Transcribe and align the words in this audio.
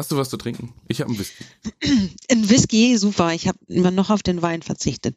Hast 0.00 0.10
du 0.10 0.16
was 0.16 0.30
zu 0.30 0.38
trinken? 0.38 0.72
Ich 0.88 1.02
habe 1.02 1.10
einen 1.10 1.18
Whisky. 1.18 1.44
Ein 2.30 2.48
Whisky, 2.48 2.96
super. 2.96 3.34
Ich 3.34 3.46
habe 3.46 3.58
immer 3.66 3.90
noch 3.90 4.08
auf 4.08 4.22
den 4.22 4.40
Wein 4.40 4.62
verzichtet. 4.62 5.14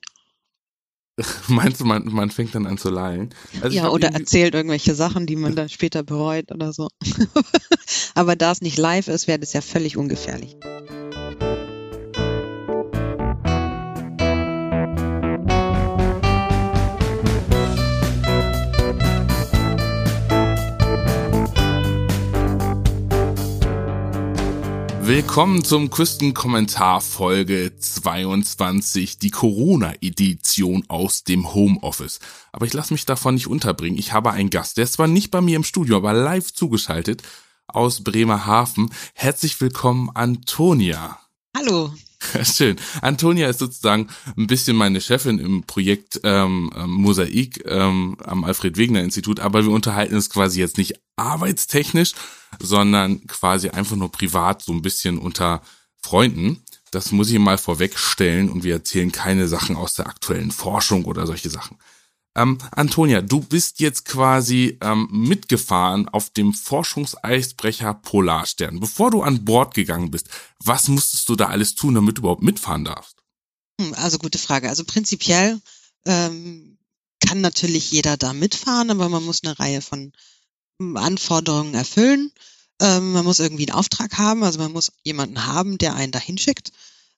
Meinst 1.47 1.79
du, 1.79 1.85
man, 1.85 2.03
man 2.11 2.31
fängt 2.31 2.53
dann 2.53 2.67
an 2.67 2.77
zu 2.77 2.89
lallen? 2.89 3.33
Also 3.61 3.77
ja, 3.77 3.87
oder 3.87 4.09
erzählt 4.09 4.55
irgendwelche 4.55 4.93
Sachen, 4.93 5.25
die 5.25 5.37
man 5.37 5.55
dann 5.55 5.69
später 5.69 6.03
bereut 6.03 6.51
oder 6.51 6.73
so. 6.73 6.89
Aber 8.13 8.35
da 8.35 8.51
es 8.51 8.59
nicht 8.59 8.77
live 8.77 9.07
ist, 9.07 9.29
wäre 9.29 9.39
das 9.39 9.53
ja 9.53 9.61
völlig 9.61 9.95
ungefährlich. 9.95 10.57
Willkommen 25.15 25.63
zum 25.63 25.91
Küstenkommentar 25.91 26.99
Folge 26.99 27.75
22, 27.77 29.19
die 29.19 29.29
Corona-Edition 29.29 30.85
aus 30.87 31.23
dem 31.23 31.53
Homeoffice. 31.53 32.19
Aber 32.51 32.65
ich 32.65 32.73
lasse 32.73 32.95
mich 32.95 33.05
davon 33.05 33.35
nicht 33.35 33.45
unterbringen. 33.45 33.99
Ich 33.99 34.11
habe 34.11 34.31
einen 34.31 34.49
Gast, 34.49 34.77
der 34.77 34.85
ist 34.85 34.93
zwar 34.93 35.05
nicht 35.05 35.29
bei 35.29 35.39
mir 35.39 35.55
im 35.55 35.63
Studio, 35.63 35.97
aber 35.97 36.13
live 36.13 36.51
zugeschaltet 36.51 37.21
aus 37.67 38.03
Bremerhaven. 38.03 38.89
Herzlich 39.13 39.61
willkommen, 39.61 40.09
Antonia. 40.15 41.19
Hallo. 41.55 41.93
Schön. 42.43 42.77
Antonia 43.01 43.49
ist 43.49 43.59
sozusagen 43.59 44.07
ein 44.37 44.47
bisschen 44.47 44.75
meine 44.75 45.01
Chefin 45.01 45.39
im 45.39 45.63
Projekt 45.63 46.21
ähm, 46.23 46.71
ähm, 46.75 46.91
Mosaik 46.91 47.63
ähm, 47.65 48.17
am 48.23 48.43
Alfred-Wegener-Institut, 48.43 49.39
aber 49.39 49.63
wir 49.63 49.71
unterhalten 49.71 50.15
uns 50.15 50.29
quasi 50.29 50.59
jetzt 50.59 50.77
nicht 50.77 50.93
arbeitstechnisch, 51.15 52.13
sondern 52.59 53.25
quasi 53.27 53.69
einfach 53.69 53.95
nur 53.95 54.11
privat, 54.11 54.61
so 54.61 54.73
ein 54.73 54.81
bisschen 54.81 55.17
unter 55.17 55.61
Freunden. 56.01 56.61
Das 56.91 57.11
muss 57.11 57.31
ich 57.31 57.39
mal 57.39 57.57
vorwegstellen 57.57 58.49
und 58.49 58.63
wir 58.63 58.75
erzählen 58.75 59.11
keine 59.11 59.47
Sachen 59.47 59.75
aus 59.75 59.95
der 59.95 60.07
aktuellen 60.07 60.51
Forschung 60.51 61.05
oder 61.05 61.25
solche 61.25 61.49
Sachen. 61.49 61.77
Ähm, 62.35 62.57
Antonia, 62.71 63.21
du 63.21 63.41
bist 63.41 63.79
jetzt 63.79 64.05
quasi 64.05 64.77
ähm, 64.81 65.07
mitgefahren 65.11 66.09
auf 66.09 66.31
dem 66.31 66.53
Forschungseisbrecher 66.53 67.93
Polarstern. 67.93 68.79
Bevor 68.79 69.11
du 69.11 69.21
an 69.21 69.45
Bord 69.45 69.75
gegangen 69.75 70.09
bist, 70.09 70.29
was 70.59 70.87
musstest 70.87 71.29
du 71.29 71.35
da 71.35 71.47
alles 71.47 71.75
tun, 71.75 71.93
damit 71.93 72.17
du 72.17 72.21
überhaupt 72.21 72.41
mitfahren 72.41 72.85
darfst? 72.85 73.17
Hm, 73.79 73.93
also 73.95 74.17
gute 74.17 74.39
Frage. 74.39 74.69
Also 74.69 74.83
prinzipiell 74.83 75.61
ähm, 76.05 76.79
kann 77.19 77.41
natürlich 77.41 77.91
jeder 77.91 78.17
da 78.17 78.33
mitfahren, 78.33 78.89
aber 78.89 79.09
man 79.09 79.23
muss 79.23 79.43
eine 79.43 79.57
Reihe 79.59 79.81
von 79.81 80.11
hm, 80.79 80.97
Anforderungen 80.97 81.75
erfüllen. 81.75 82.31
Ähm, 82.81 83.11
man 83.13 83.25
muss 83.25 83.39
irgendwie 83.39 83.69
einen 83.69 83.77
Auftrag 83.77 84.17
haben, 84.17 84.43
also 84.43 84.57
man 84.57 84.71
muss 84.71 84.91
jemanden 85.03 85.45
haben, 85.45 85.77
der 85.77 85.93
einen 85.93 86.11
dahin 86.11 86.39
schickt, 86.39 86.71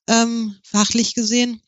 ähm, 0.08 0.56
fachlich 0.62 1.14
gesehen. 1.14 1.62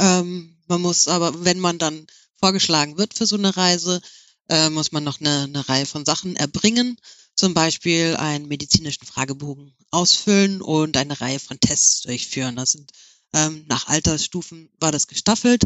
Ähm, 0.00 0.56
man 0.66 0.82
muss 0.82 1.06
aber, 1.06 1.44
wenn 1.44 1.60
man 1.60 1.78
dann 1.78 2.06
vorgeschlagen 2.42 2.98
wird 2.98 3.14
für 3.14 3.24
so 3.24 3.36
eine 3.36 3.56
Reise, 3.56 4.00
äh, 4.48 4.68
muss 4.68 4.90
man 4.90 5.04
noch 5.04 5.20
eine, 5.20 5.44
eine 5.44 5.68
Reihe 5.68 5.86
von 5.86 6.04
Sachen 6.04 6.34
erbringen. 6.34 6.96
Zum 7.36 7.54
Beispiel 7.54 8.16
einen 8.16 8.48
medizinischen 8.48 9.06
Fragebogen 9.06 9.72
ausfüllen 9.92 10.60
und 10.60 10.96
eine 10.96 11.20
Reihe 11.20 11.38
von 11.38 11.60
Tests 11.60 12.02
durchführen. 12.02 12.56
Das 12.56 12.72
sind 12.72 12.90
ähm, 13.32 13.64
nach 13.68 13.86
Altersstufen 13.86 14.70
war 14.80 14.90
das 14.90 15.06
gestaffelt. 15.06 15.62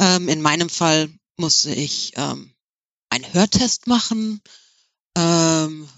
Ähm, 0.00 0.28
in 0.28 0.42
meinem 0.42 0.68
Fall 0.68 1.08
musste 1.36 1.72
ich 1.72 2.12
ähm, 2.16 2.52
einen 3.10 3.32
Hörtest 3.32 3.86
machen. 3.86 4.42
Ähm, 5.16 5.88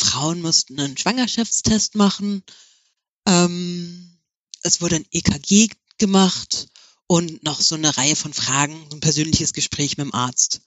Frauen 0.00 0.42
mussten 0.42 0.80
einen 0.80 0.98
Schwangerschaftstest 0.98 1.94
machen. 1.94 2.42
Ähm, 3.24 4.18
es 4.62 4.80
wurde 4.80 4.96
ein 4.96 5.06
EKG 5.12 5.68
gemacht 5.96 6.68
und 7.08 7.42
noch 7.42 7.60
so 7.60 7.74
eine 7.74 7.96
Reihe 7.96 8.14
von 8.14 8.32
Fragen, 8.32 8.86
ein 8.92 9.00
persönliches 9.00 9.52
Gespräch 9.52 9.96
mit 9.96 10.06
dem 10.06 10.14
Arzt 10.14 10.60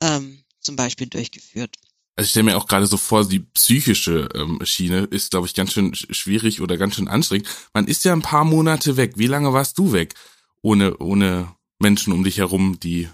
ähm, 0.00 0.44
zum 0.60 0.76
Beispiel 0.76 1.08
durchgeführt. 1.08 1.74
Also 2.16 2.26
ich 2.26 2.30
stelle 2.30 2.44
mir 2.44 2.56
auch 2.56 2.66
gerade 2.66 2.86
so 2.86 2.96
vor, 2.96 3.26
die 3.26 3.40
psychische 3.40 4.28
ähm, 4.34 4.58
Schiene 4.62 5.00
ist, 5.10 5.30
glaube 5.30 5.46
ich, 5.46 5.54
ganz 5.54 5.72
schön 5.72 5.94
schwierig 5.94 6.60
oder 6.60 6.76
ganz 6.76 6.94
schön 6.94 7.08
anstrengend. 7.08 7.48
Man 7.74 7.86
ist 7.88 8.04
ja 8.04 8.12
ein 8.12 8.22
paar 8.22 8.44
Monate 8.44 8.96
weg. 8.96 9.14
Wie 9.16 9.26
lange 9.26 9.52
warst 9.52 9.76
du 9.78 9.92
weg? 9.92 10.14
Ohne, 10.62 10.96
ohne 10.98 11.54
Menschen 11.78 12.12
um 12.12 12.24
dich 12.24 12.38
herum, 12.38 12.78
die 12.80 13.08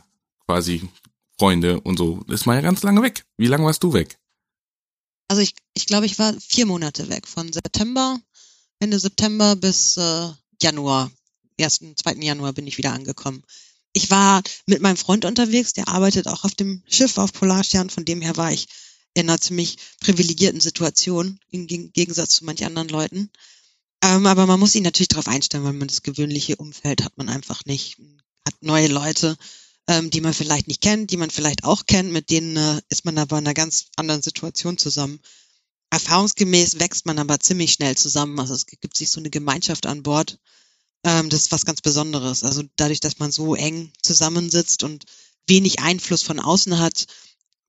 quasi 0.46 0.88
Freunde 1.38 1.80
und 1.80 1.96
so. 1.96 2.22
Ist 2.28 2.46
man 2.46 2.56
ja 2.56 2.62
ganz 2.62 2.82
lange 2.82 3.02
weg. 3.02 3.24
Wie 3.36 3.48
lange 3.48 3.64
warst 3.64 3.82
du 3.82 3.92
weg? 3.92 4.18
Also 5.28 5.42
ich, 5.42 5.54
ich 5.74 5.86
glaube, 5.86 6.06
ich 6.06 6.18
war 6.18 6.34
vier 6.40 6.66
Monate 6.66 7.08
weg. 7.08 7.26
Von 7.26 7.52
September, 7.52 8.20
Ende 8.78 8.98
September 8.98 9.56
bis 9.56 9.96
äh, 9.96 10.28
Januar 10.60 11.10
1., 11.62 11.80
2. 11.96 12.14
Januar 12.14 12.52
bin 12.52 12.66
ich 12.66 12.78
wieder 12.78 12.92
angekommen. 12.92 13.42
Ich 13.92 14.10
war 14.10 14.42
mit 14.66 14.80
meinem 14.80 14.96
Freund 14.96 15.24
unterwegs, 15.24 15.74
der 15.74 15.88
arbeitet 15.88 16.26
auch 16.26 16.44
auf 16.44 16.54
dem 16.54 16.82
Schiff 16.86 17.18
auf 17.18 17.32
Polarstern, 17.32 17.90
von 17.90 18.04
dem 18.04 18.22
her 18.22 18.36
war 18.36 18.52
ich 18.52 18.68
in 19.14 19.28
einer 19.28 19.40
ziemlich 19.40 19.76
privilegierten 20.00 20.60
Situation, 20.60 21.38
im 21.50 21.66
Gegensatz 21.66 22.36
zu 22.36 22.44
manch 22.44 22.64
anderen 22.64 22.88
Leuten. 22.88 23.30
Ähm, 24.02 24.26
aber 24.26 24.46
man 24.46 24.58
muss 24.58 24.72
sich 24.72 24.82
natürlich 24.82 25.08
darauf 25.08 25.28
einstellen, 25.28 25.64
weil 25.64 25.74
man 25.74 25.88
das 25.88 26.02
gewöhnliche 26.02 26.56
Umfeld 26.56 27.04
hat 27.04 27.16
man 27.18 27.28
einfach 27.28 27.64
nicht. 27.66 27.98
Hat 28.46 28.54
neue 28.60 28.88
Leute, 28.88 29.36
ähm, 29.86 30.10
die 30.10 30.20
man 30.20 30.34
vielleicht 30.34 30.68
nicht 30.68 30.80
kennt, 30.80 31.10
die 31.10 31.16
man 31.16 31.30
vielleicht 31.30 31.64
auch 31.64 31.86
kennt, 31.86 32.12
mit 32.12 32.30
denen 32.30 32.56
äh, 32.56 32.80
ist 32.88 33.04
man 33.04 33.18
aber 33.18 33.38
in 33.38 33.46
einer 33.46 33.54
ganz 33.54 33.86
anderen 33.96 34.22
Situation 34.22 34.78
zusammen. 34.78 35.20
Erfahrungsgemäß 35.90 36.78
wächst 36.80 37.04
man 37.04 37.18
aber 37.18 37.38
ziemlich 37.38 37.74
schnell 37.74 37.96
zusammen. 37.96 38.40
Also 38.40 38.54
es 38.54 38.66
gibt 38.66 38.96
sich 38.96 39.10
so 39.10 39.20
eine 39.20 39.30
Gemeinschaft 39.30 39.86
an 39.86 40.02
Bord, 40.02 40.38
ähm, 41.04 41.30
das 41.30 41.42
ist 41.42 41.52
was 41.52 41.64
ganz 41.64 41.80
Besonderes. 41.80 42.44
Also 42.44 42.62
dadurch, 42.76 43.00
dass 43.00 43.18
man 43.18 43.32
so 43.32 43.54
eng 43.54 43.92
zusammensitzt 44.02 44.82
und 44.84 45.04
wenig 45.46 45.80
Einfluss 45.80 46.22
von 46.22 46.40
außen 46.40 46.78
hat, 46.78 47.06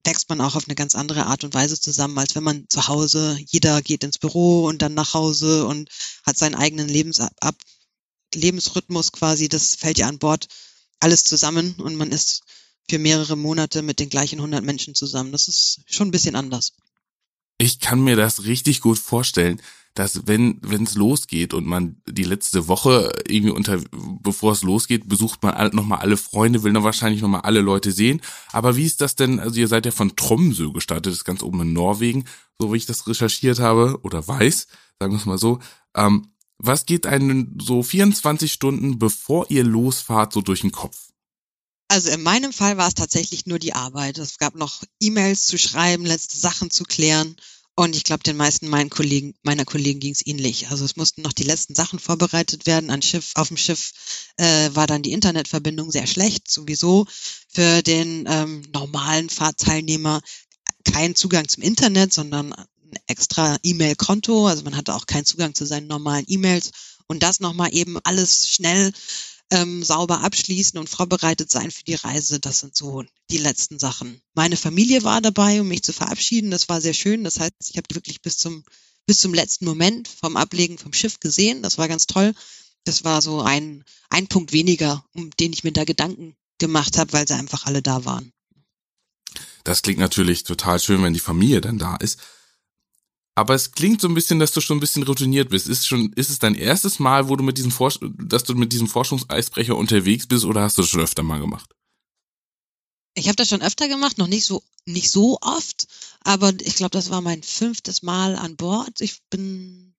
wächst 0.04 0.28
man 0.28 0.40
auch 0.40 0.54
auf 0.54 0.66
eine 0.66 0.74
ganz 0.74 0.94
andere 0.94 1.26
Art 1.26 1.44
und 1.44 1.54
Weise 1.54 1.80
zusammen, 1.80 2.18
als 2.18 2.34
wenn 2.34 2.44
man 2.44 2.66
zu 2.68 2.88
Hause, 2.88 3.38
jeder 3.48 3.80
geht 3.82 4.04
ins 4.04 4.18
Büro 4.18 4.66
und 4.66 4.82
dann 4.82 4.94
nach 4.94 5.14
Hause 5.14 5.66
und 5.66 5.88
hat 6.24 6.36
seinen 6.36 6.54
eigenen 6.54 6.88
Lebensab 6.88 7.32
Lebensrhythmus 8.34 9.12
quasi, 9.12 9.48
das 9.48 9.76
fällt 9.76 9.98
ja 9.98 10.08
an 10.08 10.18
Bord 10.18 10.48
alles 11.00 11.24
zusammen 11.24 11.74
und 11.78 11.94
man 11.94 12.10
ist 12.10 12.42
für 12.90 12.98
mehrere 12.98 13.36
Monate 13.36 13.82
mit 13.82 14.00
den 14.00 14.08
gleichen 14.08 14.40
100 14.40 14.62
Menschen 14.64 14.94
zusammen. 14.94 15.32
Das 15.32 15.48
ist 15.48 15.80
schon 15.86 16.08
ein 16.08 16.10
bisschen 16.10 16.36
anders. 16.36 16.72
Ich 17.58 17.78
kann 17.78 18.02
mir 18.02 18.16
das 18.16 18.44
richtig 18.44 18.80
gut 18.80 18.98
vorstellen 18.98 19.62
dass 19.94 20.26
wenn 20.26 20.60
es 20.82 20.96
losgeht 20.96 21.54
und 21.54 21.66
man 21.66 22.02
die 22.06 22.24
letzte 22.24 22.66
Woche 22.66 23.12
irgendwie 23.28 23.52
unter 23.52 23.80
bevor 24.20 24.52
es 24.52 24.62
losgeht 24.62 25.08
besucht 25.08 25.42
man 25.42 25.70
noch 25.72 25.84
mal 25.84 25.98
alle 25.98 26.16
Freunde 26.16 26.64
will 26.64 26.72
dann 26.72 26.82
wahrscheinlich 26.82 27.22
noch 27.22 27.28
mal 27.28 27.40
alle 27.40 27.60
Leute 27.60 27.92
sehen. 27.92 28.20
Aber 28.52 28.76
wie 28.76 28.84
ist 28.84 29.00
das 29.00 29.14
denn? 29.14 29.38
Also 29.38 29.60
ihr 29.60 29.68
seid 29.68 29.86
ja 29.86 29.92
von 29.92 30.16
Tromsø 30.16 30.72
gestartet 30.72 31.12
ist 31.12 31.24
ganz 31.24 31.42
oben 31.42 31.62
in 31.62 31.72
Norwegen 31.72 32.24
so 32.58 32.72
wie 32.72 32.76
ich 32.76 32.86
das 32.86 33.06
recherchiert 33.06 33.60
habe 33.60 33.98
oder 34.02 34.26
weiß 34.26 34.66
sagen 34.98 35.12
wir 35.12 35.18
es 35.18 35.26
mal 35.26 35.38
so. 35.38 35.60
Ähm, 35.94 36.32
was 36.58 36.86
geht 36.86 37.06
einen 37.06 37.58
so 37.60 37.82
24 37.82 38.52
Stunden 38.52 38.98
bevor 38.98 39.50
ihr 39.50 39.64
losfahrt 39.64 40.32
so 40.32 40.40
durch 40.40 40.62
den 40.62 40.72
Kopf? 40.72 41.10
Also 41.88 42.10
in 42.10 42.22
meinem 42.22 42.52
Fall 42.52 42.76
war 42.76 42.88
es 42.88 42.94
tatsächlich 42.94 43.46
nur 43.46 43.58
die 43.58 43.74
Arbeit. 43.74 44.18
Es 44.18 44.38
gab 44.38 44.54
noch 44.54 44.82
E-Mails 45.00 45.46
zu 45.46 45.58
schreiben, 45.58 46.06
letzte 46.06 46.38
Sachen 46.38 46.70
zu 46.70 46.84
klären 46.84 47.36
und 47.76 47.96
ich 47.96 48.04
glaube, 48.04 48.22
den 48.22 48.36
meisten 48.36 48.68
meinen 48.68 48.90
Kollegen, 48.90 49.34
meiner 49.42 49.64
Kollegen 49.64 49.98
ging 49.98 50.12
es 50.12 50.24
ähnlich. 50.24 50.68
Also 50.68 50.84
es 50.84 50.94
mussten 50.94 51.22
noch 51.22 51.32
die 51.32 51.42
letzten 51.42 51.74
Sachen 51.74 51.98
vorbereitet 51.98 52.66
werden. 52.66 52.90
An 52.90 53.02
Schiff, 53.02 53.32
auf 53.34 53.48
dem 53.48 53.56
Schiff 53.56 53.92
äh, 54.36 54.70
war 54.74 54.86
dann 54.86 55.02
die 55.02 55.12
Internetverbindung 55.12 55.90
sehr 55.90 56.06
schlecht, 56.06 56.48
sowieso 56.48 57.06
für 57.48 57.82
den 57.82 58.26
ähm, 58.28 58.62
normalen 58.72 59.28
Fahrteilnehmer 59.28 60.20
kein 60.84 61.16
Zugang 61.16 61.48
zum 61.48 61.64
Internet, 61.64 62.12
sondern 62.12 62.52
ein 62.52 62.98
extra 63.08 63.56
E-Mail-Konto. 63.62 64.46
Also 64.46 64.62
man 64.62 64.76
hatte 64.76 64.94
auch 64.94 65.06
keinen 65.06 65.26
Zugang 65.26 65.54
zu 65.54 65.66
seinen 65.66 65.88
normalen 65.88 66.24
E-Mails. 66.28 66.70
Und 67.08 67.24
das 67.24 67.40
nochmal 67.40 67.74
eben 67.74 67.98
alles 68.04 68.48
schnell 68.48 68.92
ähm, 69.54 69.82
sauber 69.82 70.20
abschließen 70.20 70.78
und 70.78 70.88
vorbereitet 70.88 71.50
sein 71.50 71.70
für 71.70 71.84
die 71.84 71.94
Reise. 71.94 72.40
Das 72.40 72.58
sind 72.58 72.76
so 72.76 73.04
die 73.30 73.38
letzten 73.38 73.78
Sachen. 73.78 74.20
Meine 74.34 74.56
Familie 74.56 75.04
war 75.04 75.20
dabei, 75.20 75.60
um 75.60 75.68
mich 75.68 75.82
zu 75.82 75.92
verabschieden. 75.92 76.50
Das 76.50 76.68
war 76.68 76.80
sehr 76.80 76.94
schön. 76.94 77.24
Das 77.24 77.40
heißt, 77.40 77.52
ich 77.70 77.76
habe 77.76 77.86
die 77.88 77.94
wirklich 77.94 78.20
bis 78.20 78.36
zum 78.36 78.64
bis 79.06 79.20
zum 79.20 79.34
letzten 79.34 79.66
Moment 79.66 80.08
vom 80.08 80.36
Ablegen 80.36 80.78
vom 80.78 80.92
Schiff 80.92 81.20
gesehen. 81.20 81.62
Das 81.62 81.78
war 81.78 81.88
ganz 81.88 82.06
toll. 82.06 82.34
Das 82.84 83.04
war 83.04 83.22
so 83.22 83.42
ein 83.42 83.84
ein 84.10 84.26
Punkt 84.26 84.52
weniger, 84.52 85.04
um 85.14 85.30
den 85.38 85.52
ich 85.52 85.64
mir 85.64 85.72
da 85.72 85.84
Gedanken 85.84 86.34
gemacht 86.58 86.98
habe, 86.98 87.12
weil 87.12 87.28
sie 87.28 87.34
einfach 87.34 87.66
alle 87.66 87.82
da 87.82 88.04
waren. 88.04 88.32
Das 89.62 89.82
klingt 89.82 89.98
natürlich 89.98 90.44
total 90.44 90.78
schön, 90.80 91.02
wenn 91.02 91.14
die 91.14 91.20
Familie 91.20 91.60
dann 91.60 91.78
da 91.78 91.96
ist. 91.96 92.18
Aber 93.36 93.54
es 93.54 93.72
klingt 93.72 94.00
so 94.00 94.08
ein 94.08 94.14
bisschen, 94.14 94.38
dass 94.38 94.52
du 94.52 94.60
schon 94.60 94.76
ein 94.76 94.80
bisschen 94.80 95.02
routiniert 95.02 95.48
bist. 95.48 95.68
Ist 95.68 95.86
schon, 95.86 96.12
ist 96.12 96.30
es 96.30 96.38
dein 96.38 96.54
erstes 96.54 96.98
Mal, 96.98 97.28
wo 97.28 97.36
du 97.36 97.42
mit 97.42 97.58
diesem 97.58 97.72
Forsch 97.72 97.98
dass 98.00 98.44
du 98.44 98.54
mit 98.54 98.72
diesem 98.72 98.86
Forschungseisbrecher 98.86 99.76
unterwegs 99.76 100.26
bist 100.26 100.44
oder 100.44 100.62
hast 100.62 100.78
du 100.78 100.82
das 100.82 100.90
schon 100.90 101.00
öfter 101.00 101.22
mal 101.22 101.40
gemacht? 101.40 101.70
Ich 103.16 103.26
habe 103.26 103.36
das 103.36 103.48
schon 103.48 103.62
öfter 103.62 103.88
gemacht, 103.88 104.18
noch 104.18 104.26
nicht 104.26 104.44
so 104.44 104.62
nicht 104.86 105.10
so 105.10 105.38
oft, 105.40 105.86
aber 106.20 106.52
ich 106.60 106.76
glaube, 106.76 106.90
das 106.90 107.10
war 107.10 107.20
mein 107.20 107.42
fünftes 107.42 108.02
Mal 108.02 108.36
an 108.36 108.56
Bord. 108.56 109.00
Ich 109.00 109.20
bin 109.30 109.94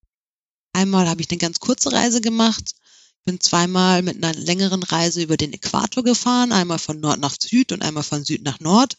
Einmal 0.76 1.08
habe 1.08 1.22
ich 1.22 1.32
eine 1.32 1.38
ganz 1.38 1.62
kurze 1.62 1.94
Reise 1.94 2.20
gemacht, 2.20 2.76
bin 3.24 3.40
zweimal 3.40 4.02
mit 4.02 4.22
einer 4.22 4.38
längeren 4.38 4.84
Reise 4.84 5.24
über 5.24 5.38
den 5.38 5.54
Äquator 5.54 6.04
gefahren, 6.04 6.52
einmal 6.52 6.80
von 6.80 7.00
Nord 7.00 7.22
nach 7.22 7.34
Süd 7.40 7.72
und 7.72 7.82
einmal 7.82 8.04
von 8.04 8.26
Süd 8.26 8.44
nach 8.44 8.60
Nord. 8.60 8.98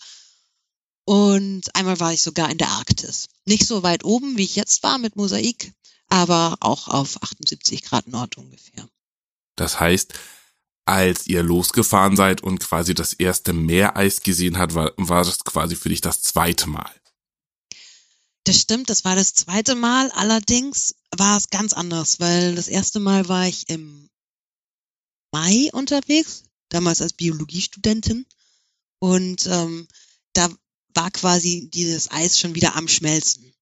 Und 1.07 1.75
einmal 1.77 2.01
war 2.01 2.13
ich 2.13 2.21
sogar 2.21 2.51
in 2.51 2.59
der 2.59 2.69
Arktis. 2.69 3.29
Nicht 3.45 3.67
so 3.67 3.85
weit 3.85 4.05
oben, 4.05 4.37
wie 4.37 4.45
ich 4.45 4.57
jetzt 4.57 4.83
war 4.83 4.99
mit 4.99 5.15
Mosaik, 5.15 5.73
aber 6.09 6.57
auch 6.61 6.89
auf 6.89 7.23
78 7.23 7.83
Grad 7.83 8.09
Nord 8.09 8.37
ungefähr. 8.37 8.89
Das 9.55 9.79
heißt, 9.79 10.15
als 10.85 11.29
ihr 11.29 11.45
losgefahren 11.45 12.17
seid 12.17 12.43
und 12.43 12.59
quasi 12.59 12.93
das 12.93 13.13
erste 13.13 13.53
Meereis 13.53 14.21
gesehen 14.21 14.59
hat, 14.59 14.75
war, 14.75 14.93
war 14.97 15.25
das 15.25 15.39
quasi 15.45 15.77
für 15.77 15.91
dich 15.91 16.01
das 16.01 16.23
zweite 16.23 16.69
Mal. 16.69 16.91
Das 18.43 18.61
stimmt, 18.61 18.91
das 18.91 19.05
war 19.05 19.15
das 19.15 19.35
zweite 19.35 19.77
Mal. 19.77 20.11
Allerdings 20.11 20.97
war 21.17 21.37
es 21.37 21.51
ganz 21.51 21.73
anders, 21.73 22.19
weil 22.19 22.57
das 22.57 22.67
erste 22.67 22.99
Mal 22.99 23.29
war 23.29 23.47
ich 23.47 23.69
im 23.69 24.09
Mai 25.31 25.71
unterwegs, 25.73 26.43
damals 26.69 27.01
als 27.01 27.13
Biologiestudentin. 27.13 28.27
Und 28.99 29.47
ähm, 29.47 29.87
da 30.33 30.49
war 30.97 31.11
quasi 31.11 31.69
dieses 31.73 32.11
Eis 32.11 32.39
schon 32.39 32.55
wieder 32.55 32.77
am 32.77 32.89
Schmelzen. 32.89 33.53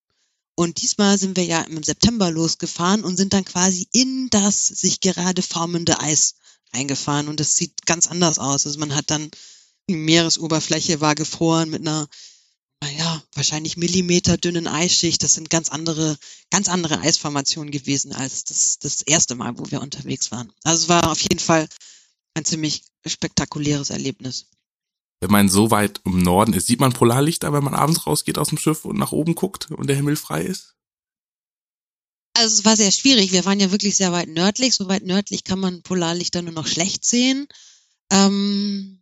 Und 0.55 0.81
diesmal 0.81 1.17
sind 1.17 1.35
wir 1.35 1.43
ja 1.43 1.61
im 1.61 1.83
September 1.83 2.31
losgefahren 2.31 3.03
und 3.03 3.17
sind 3.17 3.33
dann 3.33 3.43
quasi 3.43 3.87
in 3.91 4.29
das 4.29 4.65
sich 4.65 5.01
gerade 5.01 5.41
formende 5.41 5.99
Eis 5.99 6.35
eingefahren. 6.71 7.27
Und 7.27 7.39
das 7.39 7.55
sieht 7.55 7.85
ganz 7.85 8.07
anders 8.07 8.39
aus. 8.39 8.65
Also 8.65 8.79
man 8.79 8.95
hat 8.95 9.11
dann 9.11 9.29
die 9.89 9.95
Meeresoberfläche 9.95 11.01
war 11.01 11.13
gefroren 11.13 11.69
mit 11.69 11.81
einer 11.81 12.07
naja, 12.81 13.23
wahrscheinlich 13.33 13.77
Millimeter 13.77 14.37
dünnen 14.37 14.67
Eisschicht. 14.67 15.23
Das 15.23 15.33
sind 15.33 15.49
ganz 15.49 15.69
andere, 15.69 16.17
ganz 16.51 16.69
andere 16.69 16.99
Eisformationen 16.99 17.71
gewesen 17.71 18.13
als 18.13 18.43
das, 18.43 18.79
das 18.79 19.01
erste 19.01 19.35
Mal, 19.35 19.57
wo 19.57 19.71
wir 19.71 19.81
unterwegs 19.81 20.31
waren. 20.31 20.51
Also 20.63 20.83
es 20.83 20.89
war 20.89 21.09
auf 21.09 21.21
jeden 21.21 21.39
Fall 21.39 21.67
ein 22.35 22.45
ziemlich 22.45 22.83
spektakuläres 23.05 23.89
Erlebnis. 23.89 24.47
Wenn 25.21 25.31
man 25.31 25.49
so 25.49 25.71
weit 25.71 26.01
im 26.05 26.19
Norden 26.19 26.53
ist, 26.53 26.67
sieht 26.67 26.79
man 26.79 26.93
Polarlichter, 26.93 27.53
wenn 27.53 27.63
man 27.63 27.73
abends 27.73 28.05
rausgeht 28.05 28.37
aus 28.37 28.49
dem 28.49 28.57
Schiff 28.57 28.85
und 28.85 28.97
nach 28.97 29.11
oben 29.11 29.35
guckt 29.35 29.71
und 29.71 29.87
der 29.87 29.95
Himmel 29.95 30.15
frei 30.15 30.43
ist? 30.43 30.75
Also 32.37 32.59
es 32.59 32.65
war 32.65 32.75
sehr 32.75 32.91
schwierig. 32.91 33.31
Wir 33.31 33.45
waren 33.45 33.59
ja 33.59 33.71
wirklich 33.71 33.95
sehr 33.95 34.11
weit 34.11 34.27
nördlich. 34.27 34.75
So 34.75 34.87
weit 34.89 35.05
nördlich 35.05 35.45
kann 35.45 35.59
man 35.59 35.83
Polarlichter 35.83 36.41
nur 36.41 36.53
noch 36.53 36.67
schlecht 36.67 37.05
sehen. 37.05 37.47
Ähm, 38.11 39.01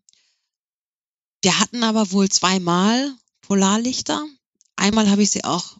wir 1.41 1.59
hatten 1.59 1.83
aber 1.83 2.11
wohl 2.11 2.29
zweimal 2.29 3.11
Polarlichter. 3.41 4.25
Einmal 4.75 5.09
habe 5.09 5.23
ich 5.23 5.31
sie 5.31 5.43
auch 5.43 5.77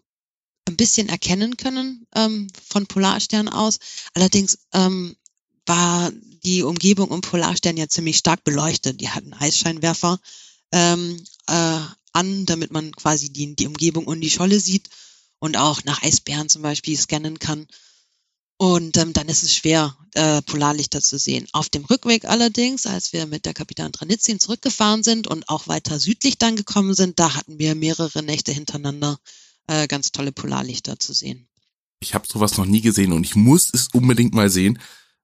ein 0.68 0.77
bisschen 0.77 1.09
erkennen 1.09 1.57
können 1.57 2.07
ähm, 2.15 2.47
von 2.68 2.88
Polarstern 2.88 3.50
aus. 3.50 3.79
Allerdings 4.13 4.59
ähm, 4.74 5.15
war 5.65 6.12
die 6.45 6.63
Umgebung 6.63 7.10
um 7.10 7.22
Polarstern 7.22 7.78
ja 7.78 7.88
ziemlich 7.88 8.18
stark 8.18 8.44
beleuchtet. 8.44 9.01
Die 9.01 9.10
hatten 9.10 9.34
Eisscheinwerfer 9.34 10.19
ähm, 10.72 11.24
äh, 11.48 11.80
an, 12.13 12.45
damit 12.45 12.72
man 12.72 12.92
quasi 12.92 13.31
die, 13.31 13.56
die 13.56 13.68
Umgebung 13.68 14.06
und 14.06 14.22
die 14.22 14.30
Scholle 14.30 14.60
sieht 14.60 14.90
und 15.40 15.57
auch 15.57 15.84
nach 15.84 16.04
Eisbären 16.04 16.50
zum 16.50 16.62
Beispiel 16.62 16.98
scannen 16.98 17.40
kann. 17.40 17.68
Und 18.57 18.98
ähm, 18.98 19.13
dann 19.13 19.28
ist 19.28 19.44
es 19.44 19.56
schwer, 19.56 19.98
äh, 20.13 20.42
Polarlichter 20.44 21.01
zu 21.01 21.18
sehen. 21.18 21.48
Auf 21.54 21.69
dem 21.69 21.86
Rückweg 21.86 22.25
allerdings, 22.25 22.86
als 22.86 23.12
wir 23.12 23.25
mit 23.25 23.46
der 23.46 23.54
Kapitan 23.54 23.92
Tranitsin 23.92 24.39
zurückgefahren 24.39 25.04
sind 25.04 25.28
und 25.28 25.50
auch 25.50 25.68
weiter 25.68 26.00
südlich 26.00 26.38
dann 26.38 26.56
gekommen 26.56 26.94
sind, 26.94 27.19
da 27.19 27.36
hatten 27.36 27.57
wir 27.60 27.75
mehrere 27.75 28.22
Nächte 28.24 28.51
hintereinander 28.51 29.18
äh, 29.68 29.88
ganz 29.88 30.12
tolle 30.12 30.31
Polarlichter 30.31 31.00
zu 31.00 31.13
sehen. 31.13 31.48
Ich 32.00 32.13
habe 32.13 32.28
sowas 32.31 32.57
noch 32.57 32.66
nie 32.66 32.81
gesehen 32.81 33.12
und 33.12 33.25
ich 33.25 33.36
muss 33.36 33.74
es 33.74 33.88
unbedingt 33.94 34.34
mal 34.34 34.50
sehen. 34.50 34.80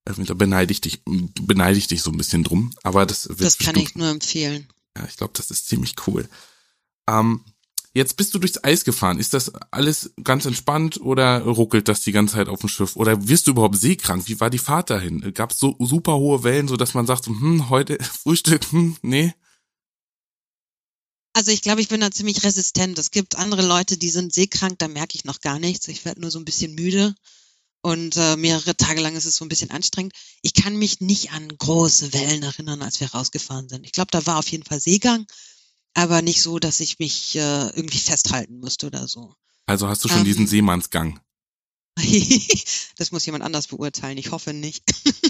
Also, 0.09 0.23
da 0.23 0.33
beneide 0.33 0.71
ich 0.71 0.81
dich, 0.81 1.03
beneide 1.05 1.77
ich 1.77 1.87
dich 1.87 2.01
so 2.01 2.09
ein 2.09 2.17
bisschen 2.17 2.43
drum. 2.43 2.73
Aber 2.83 3.05
das 3.05 3.29
wird 3.29 3.41
Das 3.41 3.59
kann 3.59 3.75
ich 3.75 3.95
nur 3.95 4.09
empfehlen. 4.09 4.67
Ja, 4.97 5.05
ich 5.07 5.17
glaube, 5.17 5.33
das 5.35 5.51
ist 5.51 5.67
ziemlich 5.67 5.95
cool. 6.07 6.27
Ähm, 7.07 7.41
Jetzt 7.93 8.17
bist 8.17 8.33
du 8.33 8.39
durchs 8.39 8.63
Eis 8.63 8.83
gefahren. 8.83 9.19
Ist 9.19 9.33
das 9.33 9.51
alles 9.71 10.11
ganz 10.23 10.45
entspannt 10.45 11.01
oder 11.01 11.41
ruckelt 11.41 11.87
das 11.87 12.01
die 12.01 12.11
ganze 12.11 12.35
Zeit 12.35 12.47
auf 12.47 12.59
dem 12.59 12.69
Schiff? 12.69 12.95
Oder 12.95 13.27
wirst 13.27 13.47
du 13.47 13.51
überhaupt 13.51 13.77
seekrank? 13.77 14.27
Wie 14.27 14.39
war 14.39 14.51
die 14.51 14.59
Fahrt 14.59 14.91
dahin? 14.91 15.33
Gab 15.33 15.51
es 15.51 15.59
so 15.59 15.75
super 15.79 16.15
hohe 16.15 16.43
Wellen, 16.43 16.67
so 16.67 16.77
dass 16.77 16.93
man 16.93 17.07
sagt, 17.07 17.25
hm, 17.25 17.69
heute 17.69 17.97
Frühstück, 18.23 18.71
hm, 18.71 18.97
nee? 19.01 19.33
Also 21.33 21.51
ich 21.51 21.61
glaube, 21.63 21.81
ich 21.81 21.87
bin 21.87 22.01
da 22.01 22.11
ziemlich 22.11 22.43
resistent. 22.43 22.99
Es 22.99 23.11
gibt 23.11 23.37
andere 23.37 23.65
Leute, 23.65 23.97
die 23.97 24.09
sind 24.09 24.33
seekrank, 24.33 24.77
da 24.77 24.87
merke 24.87 25.15
ich 25.15 25.25
noch 25.25 25.41
gar 25.41 25.57
nichts. 25.57 25.87
Ich 25.87 26.05
werde 26.05 26.21
nur 26.21 26.31
so 26.31 26.37
ein 26.37 26.45
bisschen 26.45 26.75
müde 26.75 27.15
und 27.81 28.17
äh, 28.17 28.35
mehrere 28.35 28.75
Tage 28.75 29.01
lang 29.01 29.15
ist 29.15 29.25
es 29.25 29.35
so 29.35 29.45
ein 29.45 29.49
bisschen 29.49 29.71
anstrengend. 29.71 30.13
Ich 30.41 30.53
kann 30.53 30.75
mich 30.75 30.99
nicht 30.99 31.31
an 31.31 31.47
große 31.57 32.13
Wellen 32.13 32.43
erinnern, 32.43 32.81
als 32.81 32.99
wir 32.99 33.11
rausgefahren 33.11 33.69
sind. 33.69 33.85
Ich 33.85 33.93
glaube, 33.93 34.11
da 34.11 34.25
war 34.25 34.37
auf 34.37 34.49
jeden 34.49 34.65
Fall 34.65 34.79
Seegang 34.79 35.25
aber 35.93 36.21
nicht 36.21 36.41
so, 36.41 36.59
dass 36.59 36.79
ich 36.79 36.99
mich 36.99 37.35
äh, 37.35 37.69
irgendwie 37.69 37.99
festhalten 37.99 38.59
musste 38.59 38.87
oder 38.87 39.07
so. 39.07 39.33
Also 39.65 39.87
hast 39.87 40.03
du 40.03 40.09
schon 40.09 40.19
ähm, 40.19 40.25
diesen 40.25 40.47
Seemannsgang? 40.47 41.19
das 42.97 43.11
muss 43.11 43.25
jemand 43.25 43.43
anders 43.43 43.67
beurteilen. 43.67 44.17
Ich 44.17 44.31
hoffe 44.31 44.53
nicht. 44.53 44.83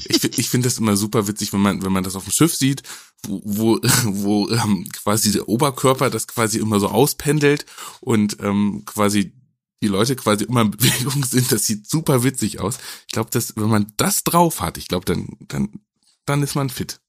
ich 0.06 0.24
ich 0.38 0.50
finde 0.50 0.68
das 0.68 0.78
immer 0.78 0.96
super 0.96 1.28
witzig, 1.28 1.52
wenn 1.52 1.62
man 1.62 1.82
wenn 1.82 1.92
man 1.92 2.04
das 2.04 2.16
auf 2.16 2.26
dem 2.26 2.32
Schiff 2.32 2.56
sieht, 2.56 2.84
wo 3.28 3.42
wo, 3.44 3.80
wo 4.06 4.50
ähm, 4.50 4.88
quasi 4.94 5.32
der 5.32 5.50
Oberkörper 5.50 6.10
das 6.10 6.28
quasi 6.28 6.60
immer 6.60 6.80
so 6.80 6.90
auspendelt 6.90 7.66
und 8.02 8.38
ähm, 8.42 8.84
quasi 8.86 9.34
die 9.82 9.88
Leute 9.88 10.16
quasi 10.16 10.46
immer 10.46 10.62
in 10.62 10.72
Bewegung 10.72 11.24
sind. 11.24 11.52
Das 11.52 11.66
sieht 11.66 11.90
super 11.90 12.24
witzig 12.24 12.60
aus. 12.60 12.78
Ich 13.08 13.14
glaube, 13.14 13.30
dass 13.30 13.56
wenn 13.56 13.70
man 13.70 13.94
das 13.98 14.24
drauf 14.24 14.62
hat, 14.62 14.78
ich 14.78 14.88
glaube, 14.88 15.06
dann 15.06 15.38
dann 15.48 15.80
dann 16.26 16.44
ist 16.44 16.56
man 16.56 16.70
fit. 16.70 17.00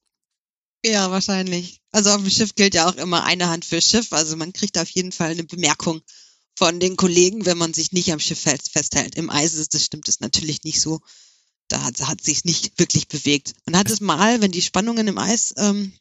Ja, 0.85 1.11
wahrscheinlich. 1.11 1.81
Also 1.93 2.11
auf 2.11 2.23
dem 2.23 2.31
Schiff 2.31 2.55
gilt 2.55 2.75
ja 2.75 2.89
auch 2.89 2.97
immer 2.97 3.25
eine 3.25 3.49
Hand 3.49 3.65
für 3.65 3.83
Schiff. 3.83 4.13
Also 4.13 4.37
man 4.37 4.53
kriegt 4.53 4.79
auf 4.79 4.89
jeden 4.91 5.13
Fall 5.13 5.33
eine 5.33 5.45
Bemerkung 5.45 6.01
von 6.57 6.81
den 6.81 6.97
Kollegen, 6.97 7.45
wenn 7.45 7.59
man 7.59 7.75
sich 7.75 7.93
nicht 7.93 8.13
am 8.13 8.21
Schiff 8.21 8.41
festhält. 8.41 9.15
Im 9.17 9.31
Eis 9.31 9.55
ist 9.55 9.75
das 9.75 9.85
stimmt 9.85 10.09
es 10.09 10.21
natürlich 10.21 10.65
nicht 10.65 10.81
so. 10.81 11.01
Da 11.69 11.83
hat, 11.83 12.01
hat 12.01 12.23
sich 12.23 12.45
nicht 12.45 12.79
wirklich 12.79 13.09
bewegt. 13.09 13.55
Man 13.67 13.79
hat 13.79 13.91
es 13.91 14.01
mal, 14.01 14.41
wenn 14.41 14.51
die 14.51 14.63
Spannungen 14.63 15.07
im 15.07 15.19
Eis 15.19 15.55
ähm, 15.57 15.93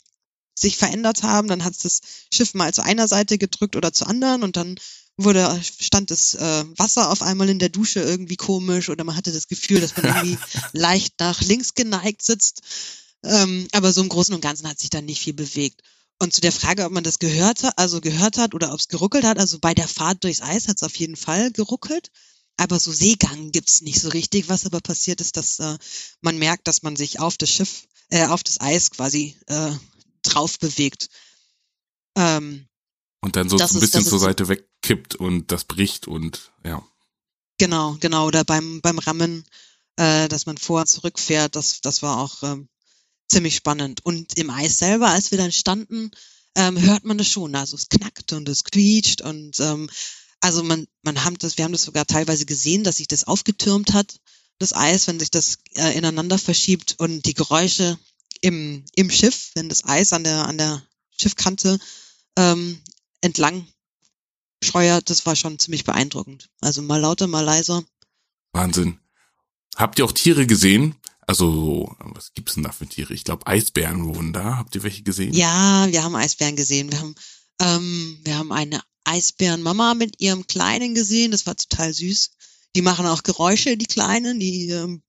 sich 0.56 0.78
verändert 0.78 1.24
haben, 1.24 1.48
dann 1.48 1.64
hat 1.64 1.74
es 1.74 1.80
das 1.80 2.02
Schiff 2.34 2.54
mal 2.54 2.74
zu 2.74 2.84
einer 2.84 3.08
Seite 3.08 3.38
gedrückt 3.38 3.76
oder 3.76 3.94
zur 3.94 4.08
anderen 4.08 4.44
und 4.44 4.58
dann 4.58 4.80
wurde 5.24 5.62
stand 5.64 6.12
das 6.12 6.34
äh, 6.36 6.66
Wasser 6.78 7.12
auf 7.12 7.22
einmal 7.22 7.50
in 7.50 7.60
der 7.60 7.70
Dusche 7.70 8.02
irgendwie 8.02 8.38
komisch 8.38 8.90
oder 8.90 9.04
man 9.04 9.16
hatte 9.16 9.32
das 9.32 9.48
Gefühl, 9.48 9.82
dass 9.82 9.96
man 9.96 10.06
irgendwie 10.16 10.38
leicht 10.74 11.20
nach 11.20 11.42
links 11.42 11.74
geneigt 11.74 12.22
sitzt. 12.22 12.62
Ähm, 13.24 13.68
aber 13.74 13.92
so 13.92 14.02
im 14.02 14.10
Großen 14.10 14.34
und 14.34 14.42
Ganzen 14.42 14.68
hat 14.68 14.80
sich 14.80 14.90
dann 14.90 15.06
nicht 15.06 15.22
viel 15.22 15.34
bewegt. 15.34 15.82
Und 16.20 16.34
zu 16.34 16.42
der 16.42 16.52
Frage, 16.52 16.86
ob 16.86 16.92
man 16.92 17.04
das 17.04 17.20
gehört 17.20 17.64
hat, 17.64 17.78
also 17.78 18.02
gehört 18.02 18.38
hat 18.38 18.54
oder 18.54 18.74
ob 18.74 18.80
es 18.80 18.88
geruckelt 18.88 19.24
hat, 19.24 19.40
also 19.40 19.60
bei 19.60 19.74
der 19.74 19.88
Fahrt 19.88 20.24
durchs 20.24 20.42
Eis 20.42 20.68
hat 20.68 20.78
es 20.78 20.84
auf 20.84 20.96
jeden 20.96 21.16
Fall 21.16 21.52
geruckelt. 21.52 22.12
Aber 22.58 22.78
so 22.78 22.92
Seegang 22.92 23.52
gibt's 23.52 23.82
nicht 23.82 24.02
so 24.02 24.10
richtig. 24.10 24.50
Was 24.50 24.66
aber 24.66 24.82
passiert 24.82 25.22
ist, 25.22 25.38
dass 25.38 25.60
äh, 25.60 25.78
man 26.22 26.38
merkt, 26.38 26.68
dass 26.68 26.82
man 26.82 26.98
sich 26.98 27.20
auf 27.20 27.38
das 27.38 27.50
Schiff, 27.50 27.88
äh, 28.10 28.26
auf 28.26 28.44
das 28.44 28.60
Eis 28.60 28.92
quasi 28.92 29.38
äh, 29.48 29.72
drauf 30.24 30.60
bewegt. 30.60 31.10
Ähm, 32.18 32.68
und 33.22 33.36
dann 33.36 33.50
so 33.50 33.58
ein 33.58 33.80
bisschen 33.80 34.02
ist, 34.02 34.10
zur 34.10 34.20
Seite 34.20 34.48
wegkippt 34.90 35.16
und 35.16 35.52
das 35.52 35.64
bricht 35.64 36.08
und 36.08 36.52
ja. 36.64 36.84
Genau, 37.58 37.98
genau. 38.00 38.28
Oder 38.28 38.44
beim, 38.44 38.82
beim 38.82 39.00
Rammen, 39.00 39.44
äh, 39.98 40.28
dass 40.28 40.46
man 40.46 40.58
vor 40.58 40.82
und 40.82 40.88
zurückfährt, 40.88 41.56
das, 41.56 41.82
das 41.82 42.02
war 42.02 42.20
auch 42.20 42.44
ähm, 42.44 42.70
ziemlich 43.28 43.56
spannend. 43.56 44.06
Und 44.06 44.38
im 44.38 44.50
Eis 44.50 44.78
selber, 44.78 45.10
als 45.10 45.32
wir 45.32 45.38
dann 45.38 45.52
standen, 45.52 46.12
ähm, 46.56 46.80
hört 46.80 47.06
man 47.06 47.18
das 47.18 47.28
schon. 47.28 47.56
Also 47.56 47.76
es 47.76 47.90
knackt 47.90 48.34
und 48.34 48.50
es 48.50 48.64
quietscht 48.64 49.22
und 49.22 49.60
ähm, 49.60 49.90
also 50.42 50.64
man, 50.64 50.88
man 51.04 51.24
haben 51.26 51.38
das, 51.38 51.58
wir 51.58 51.66
haben 51.66 51.74
das 51.74 51.84
sogar 51.84 52.06
teilweise 52.06 52.46
gesehen, 52.46 52.84
dass 52.84 52.98
sich 52.98 53.08
das 53.08 53.26
aufgetürmt 53.26 53.94
hat, 53.94 54.20
das 54.58 54.74
Eis, 54.74 55.08
wenn 55.08 55.20
sich 55.20 55.32
das 55.32 55.60
äh, 55.76 55.98
ineinander 55.98 56.38
verschiebt 56.38 56.96
und 56.98 57.26
die 57.26 57.34
Geräusche 57.34 58.00
im, 58.42 58.86
im 58.96 59.12
Schiff, 59.12 59.52
wenn 59.56 59.68
das 59.68 59.84
Eis 59.84 60.14
an 60.14 60.24
der, 60.24 60.46
an 60.46 60.58
der 60.58 60.82
Schiffkante 61.18 61.78
ähm, 62.38 62.82
entlang 63.20 63.68
scheuert, 64.64 65.10
das 65.10 65.26
war 65.26 65.36
schon 65.36 65.60
ziemlich 65.60 65.84
beeindruckend. 65.84 66.50
Also 66.62 66.82
mal 66.82 67.00
lauter, 67.00 67.28
mal 67.28 67.42
leiser. 67.44 67.84
Wahnsinn. 68.52 69.00
Habt 69.76 70.00
ihr 70.00 70.06
auch 70.06 70.12
Tiere 70.12 70.46
gesehen? 70.46 70.96
Also, 71.30 71.96
was 72.00 72.34
gibt's 72.34 72.56
denn 72.56 72.64
da 72.64 72.72
für 72.72 72.88
Tiere? 72.88 73.14
Ich 73.14 73.24
glaube, 73.24 73.46
Eisbären 73.46 74.04
wohnen 74.04 74.34
da. 74.34 74.58
Habt 74.58 74.76
ihr 74.76 74.84
welche 74.84 75.04
gesehen? 75.04 75.34
Ja, 75.34 75.88
wir 75.90 76.04
haben 76.04 76.16
Eisbären 76.16 76.56
gesehen. 76.56 76.92
Wir 76.92 77.00
haben, 77.00 77.16
ähm, 77.62 78.20
wir 78.24 78.38
haben 78.38 78.52
eine 78.52 78.82
Eisbärenmama 79.04 79.94
mit 79.94 80.20
ihrem 80.20 80.48
Kleinen 80.48 80.96
gesehen. 80.96 81.32
Das 81.32 81.46
war 81.46 81.56
total 81.56 81.94
süß. 81.94 82.32
Die 82.76 82.82
machen 82.82 83.06
auch 83.06 83.24
Geräusche, 83.24 83.78
die 83.78 83.86
Kleinen. 83.86 84.40
Die 84.40 84.70
ähm, 84.70 85.04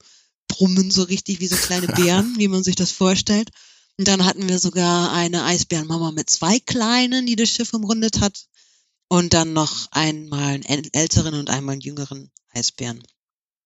brummen 0.46 0.90
so 0.90 1.04
richtig 1.04 1.40
wie 1.40 1.46
so 1.46 1.56
kleine 1.56 1.86
Bären, 1.96 2.34
wie 2.36 2.48
man 2.48 2.62
sich 2.62 2.76
das 2.76 2.92
vorstellt. 2.92 3.50
Und 3.96 4.06
dann 4.06 4.24
hatten 4.24 4.48
wir 4.48 4.58
sogar 4.58 5.12
eine 5.12 5.44
Eisbärenmama 5.44 6.12
mit 6.12 6.28
zwei 6.28 6.58
Kleinen, 6.60 7.26
die 7.26 7.36
das 7.36 7.48
Schiff 7.48 7.72
umrundet 7.72 8.20
hat. 8.20 8.44
Und 9.12 9.34
dann 9.34 9.52
noch 9.52 9.88
einmal 9.90 10.54
einen 10.54 10.64
älteren 10.92 11.34
und 11.34 11.50
einmal 11.50 11.72
einen 11.72 11.80
jüngeren 11.82 12.30
Eisbären. 12.50 13.02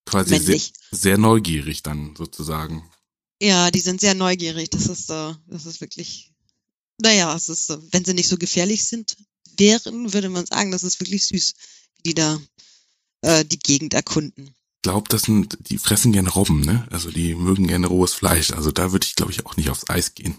quasi 0.07 0.39
sehr, 0.39 0.61
sehr 0.91 1.19
neugierig 1.19 1.83
dann 1.83 2.15
sozusagen. 2.17 2.91
Ja, 3.43 3.71
die 3.71 3.81
sind 3.81 4.01
sehr 4.01 4.15
neugierig. 4.15 4.71
Das 4.71 4.87
ist, 4.87 5.11
äh, 5.11 5.35
das 5.47 5.67
ist 5.67 5.81
wirklich, 5.83 6.33
naja, 7.01 7.35
es 7.37 7.49
ist, 7.49 7.71
äh, 7.71 7.79
wenn 7.93 8.05
sie 8.05 8.15
nicht 8.15 8.29
so 8.29 8.39
gefährlich 8.39 8.85
sind, 8.85 9.17
wären, 9.59 10.13
würde 10.15 10.31
man 10.31 10.47
sagen, 10.47 10.71
das 10.71 10.83
ist 10.83 11.01
wirklich 11.01 11.27
süß, 11.27 11.55
wie 11.97 12.03
die 12.03 12.15
da 12.15 12.41
äh, 13.21 13.45
die 13.45 13.59
Gegend 13.59 13.93
erkunden. 13.93 14.47
Ich 14.47 14.83
glaube, 14.83 15.09
das 15.09 15.23
sind, 15.23 15.59
die 15.69 15.79
fressen 15.79 16.13
gerne 16.13 16.31
Robben, 16.31 16.61
ne? 16.61 16.87
Also 16.91 17.11
die 17.11 17.35
mögen 17.35 17.67
gerne 17.67 17.87
rohes 17.87 18.13
Fleisch. 18.13 18.51
Also 18.53 18.71
da 18.71 18.93
würde 18.93 19.07
ich, 19.07 19.15
glaube 19.15 19.33
ich, 19.33 19.45
auch 19.47 19.57
nicht 19.57 19.71
aufs 19.71 19.89
Eis 19.89 20.15
gehen. 20.15 20.37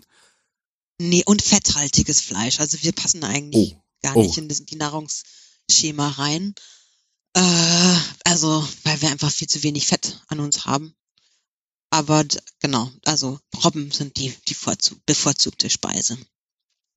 Nee, 1.00 1.24
und 1.26 1.42
fetthaltiges 1.42 2.22
Fleisch. 2.22 2.60
Also 2.60 2.82
wir 2.82 2.92
passen 2.92 3.24
eigentlich 3.24 3.74
oh. 3.74 3.85
Gar 4.06 4.16
nicht 4.16 4.38
oh. 4.38 4.42
in 4.42 4.48
die 4.48 4.76
Nahrungsschema 4.76 6.10
rein. 6.10 6.54
Äh, 7.34 7.96
also, 8.24 8.68
weil 8.84 9.02
wir 9.02 9.10
einfach 9.10 9.32
viel 9.32 9.48
zu 9.48 9.64
wenig 9.64 9.88
Fett 9.88 10.22
an 10.28 10.40
uns 10.40 10.66
haben. 10.66 10.96
Aber 11.90 12.24
genau, 12.60 12.92
also 13.06 13.40
Robben 13.64 13.92
sind 13.92 14.18
die, 14.18 14.34
die 14.48 14.56
bevorzugte 15.06 15.70
Speise. 15.70 16.18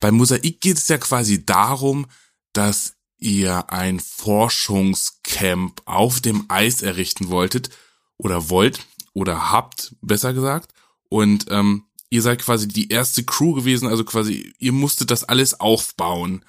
Bei 0.00 0.10
Mosaik 0.10 0.60
geht 0.60 0.76
es 0.76 0.88
ja 0.88 0.98
quasi 0.98 1.44
darum, 1.44 2.06
dass 2.52 2.94
ihr 3.18 3.70
ein 3.70 4.00
Forschungscamp 4.00 5.82
auf 5.84 6.20
dem 6.20 6.46
Eis 6.48 6.82
errichten 6.82 7.28
wolltet 7.28 7.70
oder 8.16 8.48
wollt 8.50 8.80
oder 9.12 9.50
habt, 9.50 9.94
besser 10.00 10.32
gesagt. 10.32 10.72
Und 11.08 11.46
ähm, 11.50 11.84
ihr 12.10 12.22
seid 12.22 12.40
quasi 12.40 12.68
die 12.68 12.90
erste 12.90 13.24
Crew 13.24 13.54
gewesen, 13.54 13.88
also 13.88 14.04
quasi 14.04 14.52
ihr 14.58 14.72
musstet 14.72 15.10
das 15.10 15.24
alles 15.24 15.58
aufbauen, 15.58 16.44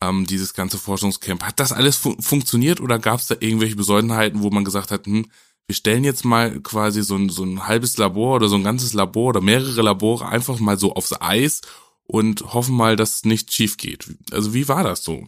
ähm, 0.00 0.26
dieses 0.26 0.54
ganze 0.54 0.78
Forschungscamp. 0.78 1.42
Hat 1.42 1.60
das 1.60 1.72
alles 1.72 1.96
fu 1.96 2.14
funktioniert 2.20 2.80
oder 2.80 2.98
gab 2.98 3.20
es 3.20 3.26
da 3.26 3.36
irgendwelche 3.38 3.76
Besonderheiten, 3.76 4.42
wo 4.42 4.50
man 4.50 4.64
gesagt 4.64 4.90
hat, 4.90 5.06
hm, 5.06 5.26
wir 5.66 5.74
stellen 5.74 6.04
jetzt 6.04 6.24
mal 6.24 6.60
quasi 6.60 7.02
so 7.02 7.16
ein, 7.16 7.30
so 7.30 7.42
ein 7.44 7.66
halbes 7.66 7.96
Labor 7.96 8.36
oder 8.36 8.48
so 8.48 8.56
ein 8.56 8.64
ganzes 8.64 8.92
Labor 8.92 9.30
oder 9.30 9.40
mehrere 9.40 9.82
Labore 9.82 10.28
einfach 10.28 10.58
mal 10.58 10.78
so 10.78 10.94
aufs 10.94 11.14
Eis 11.20 11.62
und 12.04 12.52
hoffen 12.52 12.76
mal, 12.76 12.96
dass 12.96 13.16
es 13.16 13.24
nicht 13.24 13.52
schief 13.52 13.76
geht. 13.78 14.06
Also 14.30 14.52
wie 14.52 14.68
war 14.68 14.84
das 14.84 15.02
so? 15.02 15.26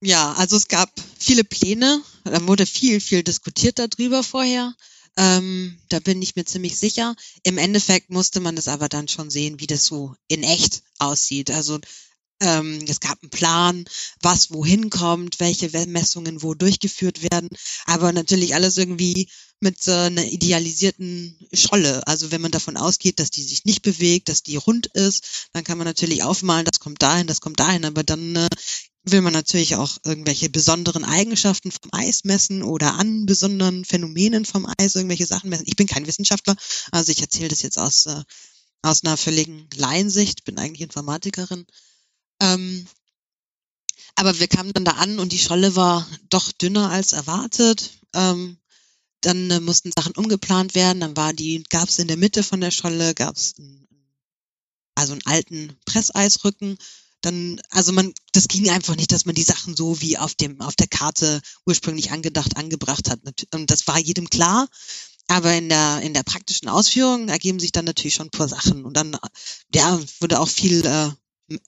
Ja, 0.00 0.32
also 0.34 0.56
es 0.56 0.68
gab 0.68 0.90
viele 1.18 1.44
Pläne, 1.44 2.02
da 2.24 2.46
wurde 2.46 2.66
viel, 2.66 3.00
viel 3.00 3.22
diskutiert 3.22 3.78
darüber 3.78 4.22
vorher. 4.22 4.74
Ähm, 5.16 5.78
da 5.88 6.00
bin 6.00 6.20
ich 6.20 6.34
mir 6.34 6.44
ziemlich 6.44 6.76
sicher. 6.76 7.14
Im 7.42 7.56
Endeffekt 7.56 8.10
musste 8.10 8.40
man 8.40 8.56
das 8.56 8.68
aber 8.68 8.88
dann 8.88 9.06
schon 9.06 9.30
sehen, 9.30 9.60
wie 9.60 9.66
das 9.66 9.86
so 9.86 10.14
in 10.28 10.42
echt 10.42 10.82
aussieht. 10.98 11.50
Also 11.50 11.78
ähm, 12.40 12.84
es 12.88 13.00
gab 13.00 13.22
einen 13.22 13.30
Plan, 13.30 13.84
was 14.20 14.50
wohin 14.52 14.90
kommt, 14.90 15.40
welche 15.40 15.70
Messungen 15.86 16.42
wo 16.42 16.54
durchgeführt 16.54 17.22
werden, 17.22 17.48
aber 17.86 18.12
natürlich 18.12 18.54
alles 18.54 18.76
irgendwie 18.76 19.28
mit 19.60 19.88
äh, 19.88 19.92
einer 19.92 20.24
idealisierten 20.24 21.38
Scholle. 21.52 22.06
Also 22.06 22.30
wenn 22.30 22.40
man 22.40 22.50
davon 22.50 22.76
ausgeht, 22.76 23.18
dass 23.18 23.30
die 23.30 23.42
sich 23.42 23.64
nicht 23.64 23.82
bewegt, 23.82 24.28
dass 24.28 24.42
die 24.42 24.56
rund 24.56 24.86
ist, 24.88 25.48
dann 25.52 25.64
kann 25.64 25.78
man 25.78 25.86
natürlich 25.86 26.22
aufmalen, 26.22 26.64
das 26.64 26.80
kommt 26.80 27.02
dahin, 27.02 27.26
das 27.26 27.40
kommt 27.40 27.60
dahin, 27.60 27.84
aber 27.84 28.02
dann 28.02 28.36
äh, 28.36 28.48
will 29.04 29.20
man 29.20 29.32
natürlich 29.32 29.76
auch 29.76 29.98
irgendwelche 30.04 30.48
besonderen 30.48 31.04
Eigenschaften 31.04 31.70
vom 31.70 31.90
Eis 31.92 32.24
messen 32.24 32.62
oder 32.62 32.94
an 32.94 33.26
besonderen 33.26 33.84
Phänomenen 33.84 34.44
vom 34.44 34.66
Eis 34.78 34.94
irgendwelche 34.94 35.26
Sachen 35.26 35.50
messen. 35.50 35.66
Ich 35.66 35.76
bin 35.76 35.86
kein 35.86 36.06
Wissenschaftler, 36.06 36.56
also 36.90 37.12
ich 37.12 37.20
erzähle 37.20 37.48
das 37.48 37.62
jetzt 37.62 37.78
aus, 37.78 38.06
äh, 38.06 38.22
aus 38.82 39.04
einer 39.04 39.16
völligen 39.16 39.68
Laiensicht, 39.74 40.44
bin 40.44 40.58
eigentlich 40.58 40.82
Informatikerin. 40.82 41.66
Ähm, 42.40 42.86
aber 44.16 44.38
wir 44.38 44.48
kamen 44.48 44.72
dann 44.72 44.84
da 44.84 44.92
an 44.92 45.18
und 45.18 45.32
die 45.32 45.38
Scholle 45.38 45.76
war 45.76 46.06
doch 46.30 46.52
dünner 46.52 46.90
als 46.90 47.12
erwartet. 47.12 47.90
Ähm, 48.14 48.58
dann 49.20 49.50
äh, 49.50 49.60
mussten 49.60 49.90
Sachen 49.96 50.14
umgeplant 50.14 50.74
werden. 50.74 51.00
Dann 51.00 51.16
war 51.16 51.32
die, 51.32 51.64
gab 51.68 51.88
es 51.88 51.98
in 51.98 52.08
der 52.08 52.16
Mitte 52.16 52.42
von 52.42 52.60
der 52.60 52.70
Scholle, 52.70 53.14
gab 53.14 53.36
es 53.36 53.54
also 54.94 55.12
einen 55.12 55.26
alten 55.26 55.76
Presseisrücken. 55.86 56.78
Dann, 57.22 57.60
also 57.70 57.92
man, 57.92 58.12
das 58.32 58.48
ging 58.48 58.68
einfach 58.68 58.96
nicht, 58.96 59.10
dass 59.10 59.24
man 59.24 59.34
die 59.34 59.42
Sachen 59.42 59.74
so 59.74 60.00
wie 60.00 60.18
auf 60.18 60.34
dem, 60.34 60.60
auf 60.60 60.76
der 60.76 60.88
Karte 60.88 61.40
ursprünglich 61.66 62.12
angedacht, 62.12 62.56
angebracht 62.56 63.10
hat. 63.10 63.20
Und 63.54 63.70
das 63.70 63.86
war 63.86 63.98
jedem 63.98 64.28
klar. 64.28 64.68
Aber 65.26 65.54
in 65.54 65.70
der, 65.70 66.02
in 66.02 66.12
der 66.12 66.22
praktischen 66.22 66.68
Ausführung 66.68 67.28
ergeben 67.28 67.58
sich 67.58 67.72
dann 67.72 67.86
natürlich 67.86 68.14
schon 68.14 68.26
ein 68.26 68.30
paar 68.30 68.48
Sachen. 68.48 68.84
Und 68.84 68.94
dann, 68.94 69.16
ja, 69.74 69.98
wurde 70.20 70.38
auch 70.38 70.48
viel 70.48 70.84
äh, 70.84 71.10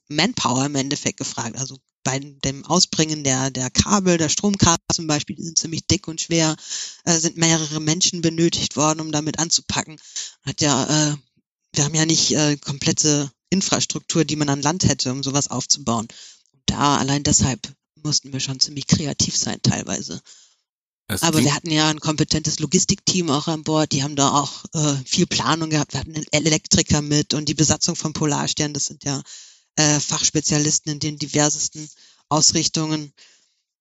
Manpower 0.08 0.66
im 0.66 0.74
Endeffekt 0.74 1.18
gefragt. 1.18 1.56
Also 1.56 1.78
bei 2.02 2.20
dem 2.20 2.64
Ausbringen 2.64 3.24
der, 3.24 3.50
der 3.50 3.68
Kabel, 3.68 4.16
der 4.16 4.28
Stromkabel 4.28 4.84
zum 4.92 5.06
Beispiel, 5.08 5.34
die 5.34 5.42
sind 5.42 5.58
ziemlich 5.58 5.86
dick 5.86 6.06
und 6.06 6.20
schwer, 6.20 6.56
äh, 7.04 7.18
sind 7.18 7.36
mehrere 7.36 7.80
Menschen 7.80 8.20
benötigt 8.20 8.76
worden, 8.76 9.00
um 9.00 9.10
damit 9.10 9.38
anzupacken. 9.38 9.98
Hat 10.42 10.60
ja, 10.60 10.84
äh, 10.84 11.16
wir 11.72 11.84
haben 11.84 11.94
ja 11.94 12.06
nicht 12.06 12.30
äh, 12.32 12.56
komplette 12.58 13.30
Infrastruktur, 13.50 14.24
die 14.24 14.36
man 14.36 14.48
an 14.48 14.62
Land 14.62 14.84
hätte, 14.84 15.10
um 15.10 15.22
sowas 15.22 15.48
aufzubauen. 15.48 16.06
Und 16.52 16.62
da 16.66 16.96
allein 16.96 17.24
deshalb 17.24 17.72
mussten 18.02 18.32
wir 18.32 18.40
schon 18.40 18.60
ziemlich 18.60 18.86
kreativ 18.86 19.36
sein 19.36 19.60
teilweise. 19.62 20.22
Es 21.08 21.22
Aber 21.22 21.40
wir 21.40 21.54
hatten 21.54 21.70
ja 21.70 21.88
ein 21.88 22.00
kompetentes 22.00 22.58
Logistikteam 22.58 23.30
auch 23.30 23.46
an 23.46 23.62
Bord. 23.62 23.92
Die 23.92 24.02
haben 24.02 24.16
da 24.16 24.30
auch 24.30 24.64
äh, 24.74 24.96
viel 25.04 25.26
Planung 25.26 25.70
gehabt. 25.70 25.92
Wir 25.92 26.00
hatten 26.00 26.14
einen 26.14 26.26
Elektriker 26.32 27.00
mit 27.00 27.34
und 27.34 27.48
die 27.48 27.54
Besatzung 27.54 27.94
von 27.94 28.12
Polarstern. 28.12 28.74
Das 28.74 28.86
sind 28.86 29.04
ja 29.04 29.22
äh, 29.76 30.00
Fachspezialisten 30.00 30.92
in 30.92 31.00
den 31.00 31.18
diversesten 31.18 31.88
Ausrichtungen. 32.28 33.12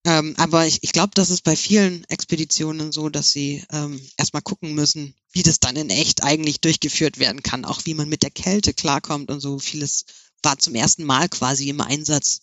Ähm, 0.06 0.36
aber 0.38 0.68
ich, 0.68 0.84
ich 0.84 0.92
glaube, 0.92 1.12
das 1.16 1.32
ist 1.32 1.44
bei 1.44 1.56
vielen 1.56 2.04
Expeditionen 2.10 2.92
so, 2.92 3.10
dass 3.10 3.32
sie 3.32 3.64
ähm, 3.72 4.00
erstmal 4.18 4.44
gucken 4.44 4.76
müssen, 4.76 5.16
wie 5.32 5.42
das 5.42 5.60
dann 5.60 5.76
in 5.76 5.90
echt 5.90 6.24
eigentlich 6.24 6.62
durchgeführt 6.62 7.18
werden 7.18 7.42
kann, 7.42 7.66
auch 7.66 7.86
wie 7.86 7.96
man 7.96 8.08
mit 8.08 8.22
der 8.22 8.30
Kälte 8.30 8.74
klarkommt 8.74 9.32
und 9.32 9.40
so 9.40 9.58
vieles 9.58 10.06
war 10.44 10.60
zum 10.60 10.76
ersten 10.76 11.06
Mal 11.06 11.28
quasi 11.28 11.70
im 11.70 11.82
Einsatz. 11.82 12.42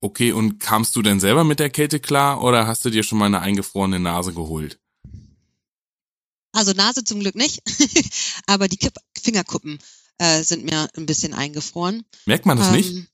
Okay, 0.00 0.32
und 0.32 0.58
kamst 0.60 0.96
du 0.96 1.02
denn 1.02 1.20
selber 1.20 1.44
mit 1.44 1.58
der 1.58 1.68
Kälte 1.68 2.00
klar 2.00 2.42
oder 2.42 2.66
hast 2.66 2.84
du 2.86 2.90
dir 2.90 3.02
schon 3.02 3.18
mal 3.18 3.26
eine 3.26 3.40
eingefrorene 3.40 4.00
Nase 4.00 4.32
geholt? 4.32 4.80
Also 6.52 6.72
Nase 6.72 7.04
zum 7.04 7.20
Glück 7.20 7.34
nicht, 7.34 7.62
aber 8.46 8.66
die 8.66 8.78
Kipp 8.78 8.94
Fingerkuppen 9.20 9.78
äh, 10.20 10.44
sind 10.44 10.64
mir 10.64 10.88
ein 10.96 11.06
bisschen 11.06 11.32
eingefroren. 11.32 12.04
Merkt 12.26 12.44
man 12.44 12.58
das 12.58 12.68
ähm, 12.68 12.72
nicht? 12.74 13.08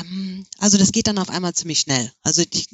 Ähm, 0.00 0.44
also 0.58 0.76
das 0.76 0.90
geht 0.90 1.06
dann 1.06 1.18
auf 1.18 1.30
einmal 1.30 1.54
ziemlich 1.54 1.78
schnell. 1.78 2.12
Also 2.22 2.42
ich, 2.50 2.68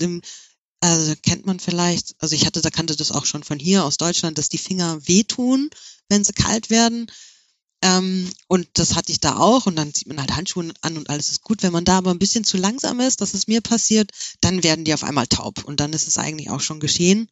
also 0.81 1.15
kennt 1.23 1.45
man 1.45 1.61
vielleicht, 1.61 2.15
also 2.19 2.35
ich 2.35 2.47
hatte, 2.47 2.63
da 2.63 2.71
kannte 2.71 2.97
das 2.97 3.13
auch 3.13 3.27
schon 3.27 3.45
von 3.45 3.59
hier 3.59 3.85
aus 3.85 3.99
Deutschland, 3.99 4.39
dass 4.39 4.49
die 4.49 4.59
Finger 4.59 5.07
wehtun, 5.07 5.69
wenn 6.09 6.25
sie 6.25 6.33
kalt 6.33 6.71
werden. 6.71 7.07
Ähm, 7.83 8.31
und 8.49 8.69
das 8.73 8.95
hatte 8.95 9.13
ich 9.13 9.21
da 9.21 9.37
auch 9.37 9.67
und 9.67 9.77
dann 9.77 9.93
zieht 9.93 10.09
man 10.09 10.19
halt 10.19 10.35
Handschuhe 10.35 10.73
an 10.81 10.97
und 10.97 11.11
alles 11.11 11.29
ist 11.29 11.43
gut. 11.43 11.63
Wenn 11.63 11.73
man 11.73 11.85
da 11.85 11.99
aber 11.99 12.11
ein 12.11 12.19
bisschen 12.19 12.45
zu 12.45 12.57
langsam 12.57 13.01
ist, 13.01 13.21
dass 13.21 13.35
es 13.35 13.49
mir 13.49 13.61
passiert, 13.61 14.13
dann 14.41 14.63
werden 14.63 14.87
die 14.87 14.95
auf 14.95 15.05
einmal 15.05 15.27
taub 15.27 15.63
und 15.65 15.79
dann 15.79 15.93
ist 15.93 16.09
es 16.09 16.17
eigentlich 16.17 16.49
auch 16.49 16.61
schon 16.61 16.81
geschehen. 16.81 17.29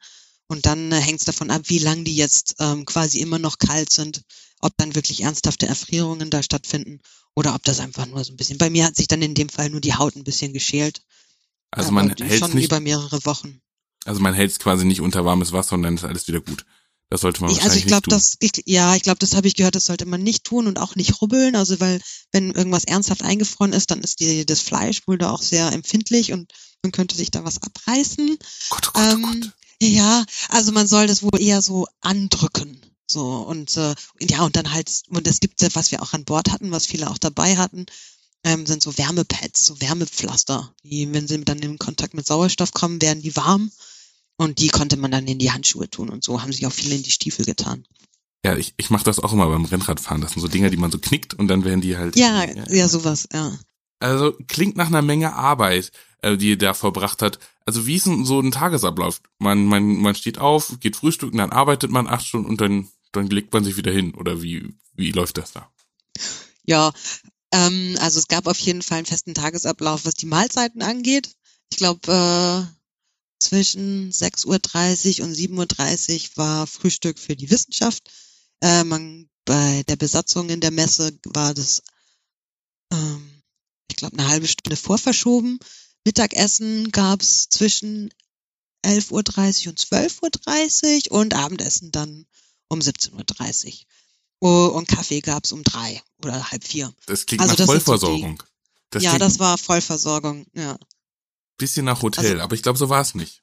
Und 0.48 0.66
dann 0.66 0.92
äh, 0.92 1.00
hängt 1.00 1.20
es 1.20 1.26
davon 1.26 1.50
ab, 1.50 1.62
wie 1.66 1.78
lang 1.78 2.04
die 2.04 2.16
jetzt 2.16 2.56
ähm, 2.58 2.84
quasi 2.84 3.20
immer 3.20 3.38
noch 3.38 3.56
kalt 3.56 3.90
sind 3.90 4.22
ob 4.60 4.76
dann 4.76 4.94
wirklich 4.94 5.22
ernsthafte 5.22 5.66
Erfrierungen 5.66 6.30
da 6.30 6.42
stattfinden 6.42 7.00
oder 7.34 7.54
ob 7.54 7.62
das 7.64 7.80
einfach 7.80 8.06
nur 8.06 8.22
so 8.24 8.32
ein 8.32 8.36
bisschen. 8.36 8.58
Bei 8.58 8.70
mir 8.70 8.84
hat 8.84 8.96
sich 8.96 9.08
dann 9.08 9.22
in 9.22 9.34
dem 9.34 9.48
Fall 9.48 9.70
nur 9.70 9.80
die 9.80 9.94
Haut 9.94 10.16
ein 10.16 10.24
bisschen 10.24 10.52
geschält. 10.52 11.02
Also 11.70 11.92
man 11.92 12.14
hält 12.16 12.38
schon 12.38 12.54
nicht 12.54 12.66
über 12.66 12.80
mehrere 12.80 13.24
Wochen. 13.24 13.60
Also 14.04 14.20
man 14.20 14.34
hält 14.34 14.50
es 14.50 14.58
quasi 14.58 14.84
nicht 14.84 15.00
unter 15.00 15.24
warmes 15.24 15.52
Wasser 15.52 15.74
und 15.74 15.82
dann 15.82 15.94
ist 15.94 16.04
alles 16.04 16.26
wieder 16.26 16.40
gut. 16.40 16.64
Das 17.10 17.22
sollte 17.22 17.42
man 17.42 17.50
ich, 17.50 17.62
also 17.62 17.76
ich 17.76 17.86
glaub, 17.86 18.04
das, 18.04 18.36
ich, 18.38 18.62
ja, 18.66 18.94
ich 18.94 19.02
glaube, 19.02 19.18
das 19.18 19.34
habe 19.34 19.48
ich 19.48 19.56
gehört, 19.56 19.74
das 19.74 19.86
sollte 19.86 20.06
man 20.06 20.22
nicht 20.22 20.44
tun 20.44 20.68
und 20.68 20.78
auch 20.78 20.94
nicht 20.94 21.20
rubbeln. 21.20 21.56
Also 21.56 21.80
weil 21.80 22.00
wenn 22.30 22.52
irgendwas 22.52 22.84
ernsthaft 22.84 23.22
eingefroren 23.22 23.72
ist, 23.72 23.90
dann 23.90 24.00
ist 24.00 24.20
die, 24.20 24.46
das 24.46 24.60
Fleisch 24.60 25.06
wohl 25.06 25.18
da 25.18 25.30
auch 25.30 25.42
sehr 25.42 25.72
empfindlich 25.72 26.32
und 26.32 26.52
man 26.82 26.92
könnte 26.92 27.16
sich 27.16 27.32
da 27.32 27.44
was 27.44 27.62
abreißen. 27.62 28.38
Gott, 28.70 28.88
oh 28.88 28.90
Gott, 28.92 29.06
oh 29.08 29.10
ähm, 29.10 29.24
oh 29.24 29.26
Gott. 29.26 29.52
Ja, 29.82 30.24
also 30.50 30.72
man 30.72 30.86
soll 30.86 31.08
das 31.08 31.22
wohl 31.22 31.40
eher 31.40 31.62
so 31.62 31.88
andrücken. 32.00 32.80
So, 33.10 33.38
und 33.38 33.76
äh, 33.76 33.94
ja, 34.20 34.44
und 34.44 34.56
dann 34.56 34.72
halt, 34.72 35.02
und 35.08 35.26
es 35.26 35.40
gibt, 35.40 35.62
was 35.74 35.90
wir 35.90 36.02
auch 36.02 36.12
an 36.12 36.24
Bord 36.24 36.52
hatten, 36.52 36.70
was 36.70 36.86
viele 36.86 37.10
auch 37.10 37.18
dabei 37.18 37.56
hatten, 37.56 37.86
ähm, 38.44 38.66
sind 38.66 38.82
so 38.82 38.96
Wärmepads, 38.96 39.66
so 39.66 39.80
Wärmepflaster. 39.80 40.72
Die, 40.84 41.12
wenn 41.12 41.26
sie 41.26 41.44
dann 41.44 41.58
in 41.58 41.78
Kontakt 41.78 42.14
mit 42.14 42.26
Sauerstoff 42.26 42.72
kommen, 42.72 43.02
werden 43.02 43.22
die 43.22 43.36
warm. 43.36 43.70
Und 44.36 44.60
die 44.60 44.68
konnte 44.68 44.96
man 44.96 45.10
dann 45.10 45.26
in 45.26 45.38
die 45.38 45.52
Handschuhe 45.52 45.90
tun. 45.90 46.08
Und 46.08 46.24
so 46.24 46.40
haben 46.40 46.52
sich 46.52 46.66
auch 46.66 46.72
viele 46.72 46.94
in 46.94 47.02
die 47.02 47.10
Stiefel 47.10 47.44
getan. 47.44 47.84
Ja, 48.44 48.56
ich, 48.56 48.72
ich 48.78 48.88
mache 48.88 49.04
das 49.04 49.18
auch 49.18 49.34
immer 49.34 49.48
beim 49.48 49.66
Rennradfahren. 49.66 50.22
Das 50.22 50.32
sind 50.32 50.40
so 50.40 50.48
Dinger, 50.48 50.70
die 50.70 50.78
man 50.78 50.90
so 50.90 50.98
knickt 50.98 51.34
und 51.34 51.48
dann 51.48 51.64
werden 51.64 51.82
die 51.82 51.98
halt. 51.98 52.16
Ja, 52.16 52.44
ja, 52.44 52.64
ja 52.70 52.88
sowas, 52.88 53.28
ja. 53.32 53.58
Also 53.98 54.32
klingt 54.48 54.76
nach 54.76 54.86
einer 54.86 55.02
Menge 55.02 55.34
Arbeit, 55.34 55.92
äh, 56.22 56.38
die 56.38 56.50
ihr 56.50 56.58
da 56.58 56.72
verbracht 56.72 57.20
hat. 57.20 57.38
Also 57.66 57.86
wie 57.86 57.96
ist 57.96 58.06
denn 58.06 58.24
so 58.24 58.40
ein 58.40 58.50
Tagesablauf? 58.50 59.20
Man, 59.38 59.66
man, 59.66 59.96
man 59.96 60.14
steht 60.14 60.38
auf, 60.38 60.80
geht 60.80 60.96
frühstücken, 60.96 61.36
dann 61.36 61.52
arbeitet 61.52 61.90
man 61.90 62.08
acht 62.08 62.24
Stunden 62.24 62.48
und 62.48 62.62
dann 62.62 62.88
dann 63.12 63.28
legt 63.28 63.52
man 63.52 63.64
sich 63.64 63.76
wieder 63.76 63.92
hin 63.92 64.14
oder 64.14 64.42
wie, 64.42 64.74
wie 64.94 65.12
läuft 65.12 65.38
das 65.38 65.52
da? 65.52 65.72
Ja, 66.64 66.92
ähm, 67.52 67.96
also 68.00 68.18
es 68.18 68.28
gab 68.28 68.46
auf 68.46 68.58
jeden 68.58 68.82
Fall 68.82 68.98
einen 68.98 69.06
festen 69.06 69.34
Tagesablauf, 69.34 70.04
was 70.04 70.14
die 70.14 70.26
Mahlzeiten 70.26 70.82
angeht. 70.82 71.34
Ich 71.70 71.78
glaube, 71.78 72.12
äh, 72.12 72.80
zwischen 73.40 74.12
6.30 74.12 75.20
Uhr 75.20 75.26
und 75.26 75.34
7.30 75.34 76.30
Uhr 76.30 76.36
war 76.36 76.66
Frühstück 76.66 77.18
für 77.18 77.36
die 77.36 77.50
Wissenschaft. 77.50 78.10
Äh, 78.60 78.84
man, 78.84 79.28
bei 79.44 79.82
der 79.88 79.96
Besatzung 79.96 80.50
in 80.50 80.60
der 80.60 80.70
Messe 80.70 81.18
war 81.26 81.54
das, 81.54 81.82
ähm, 82.92 83.42
ich 83.88 83.96
glaube, 83.96 84.18
eine 84.18 84.28
halbe 84.28 84.46
Stunde 84.46 84.76
vorverschoben. 84.76 85.58
Mittagessen 86.04 86.90
gab's 86.92 87.48
zwischen 87.48 88.10
11.30 88.84 89.10
Uhr 89.10 89.70
und 89.70 89.80
12.30 89.80 91.10
Uhr 91.10 91.18
und 91.18 91.34
Abendessen 91.34 91.90
dann 91.90 92.26
um 92.70 92.78
17.30 92.78 93.82
Uhr. 94.40 94.74
und 94.74 94.88
Kaffee 94.88 95.20
gab's 95.20 95.52
um 95.52 95.62
drei 95.62 96.02
oder 96.24 96.50
halb 96.50 96.64
vier. 96.64 96.94
Das 97.06 97.26
klingt 97.26 97.42
also 97.42 97.54
nach 97.54 97.66
Vollversorgung. 97.66 98.38
So 98.40 98.46
das 98.90 99.02
ja, 99.02 99.18
das 99.18 99.38
war 99.38 99.58
Vollversorgung, 99.58 100.46
ja. 100.54 100.78
Bisschen 101.58 101.84
nach 101.84 102.02
Hotel, 102.02 102.32
also, 102.32 102.42
aber 102.42 102.54
ich 102.54 102.62
glaube, 102.62 102.78
so 102.78 102.88
war 102.88 103.02
es 103.02 103.14
nicht. 103.14 103.42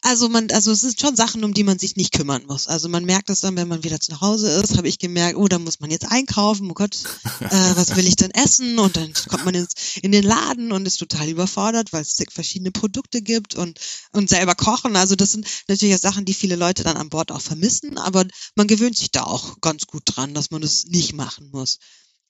Also 0.00 0.30
man, 0.30 0.50
also 0.50 0.72
es 0.72 0.80
sind 0.80 0.98
schon 0.98 1.16
Sachen, 1.16 1.44
um 1.44 1.52
die 1.52 1.64
man 1.64 1.78
sich 1.78 1.94
nicht 1.94 2.12
kümmern 2.12 2.44
muss. 2.46 2.66
Also 2.66 2.88
man 2.88 3.04
merkt 3.04 3.28
es 3.28 3.40
dann, 3.40 3.56
wenn 3.56 3.68
man 3.68 3.84
wieder 3.84 4.00
zu 4.00 4.20
Hause 4.22 4.48
ist, 4.48 4.78
habe 4.78 4.88
ich 4.88 4.98
gemerkt, 4.98 5.36
oh, 5.36 5.48
da 5.48 5.58
muss 5.58 5.80
man 5.80 5.90
jetzt 5.90 6.10
einkaufen, 6.10 6.70
oh 6.70 6.74
Gott, 6.74 6.96
äh, 7.40 7.44
was 7.76 7.94
will 7.94 8.06
ich 8.06 8.16
denn 8.16 8.30
essen? 8.30 8.78
Und 8.78 8.96
dann 8.96 9.12
kommt 9.28 9.44
man 9.44 9.54
ins, 9.54 9.98
in 10.00 10.12
den 10.12 10.24
Laden 10.24 10.72
und 10.72 10.86
ist 10.86 10.96
total 10.96 11.28
überfordert, 11.28 11.92
weil 11.92 12.00
es 12.02 12.16
verschiedene 12.30 12.70
Produkte 12.70 13.20
gibt 13.20 13.54
und, 13.54 13.78
und 14.12 14.30
selber 14.30 14.54
kochen. 14.54 14.96
Also 14.96 15.14
das 15.14 15.32
sind 15.32 15.46
natürlich 15.68 15.98
Sachen, 15.98 16.24
die 16.24 16.34
viele 16.34 16.56
Leute 16.56 16.82
dann 16.82 16.96
an 16.96 17.10
Bord 17.10 17.30
auch 17.30 17.42
vermissen, 17.42 17.98
aber 17.98 18.26
man 18.56 18.66
gewöhnt 18.66 18.96
sich 18.96 19.10
da 19.10 19.24
auch 19.24 19.60
ganz 19.60 19.86
gut 19.86 20.02
dran, 20.06 20.32
dass 20.32 20.50
man 20.50 20.62
das 20.62 20.86
nicht 20.86 21.12
machen 21.12 21.50
muss. 21.50 21.78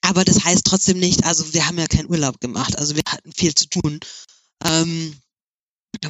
Aber 0.01 0.25
das 0.25 0.43
heißt 0.43 0.65
trotzdem 0.65 0.99
nicht, 0.99 1.23
also 1.23 1.53
wir 1.53 1.65
haben 1.65 1.77
ja 1.77 1.87
keinen 1.87 2.09
Urlaub 2.09 2.41
gemacht, 2.41 2.77
also 2.77 2.95
wir 2.95 3.03
hatten 3.07 3.31
viel 3.31 3.55
zu 3.55 3.69
tun. 3.69 3.99
Ähm, 4.65 5.15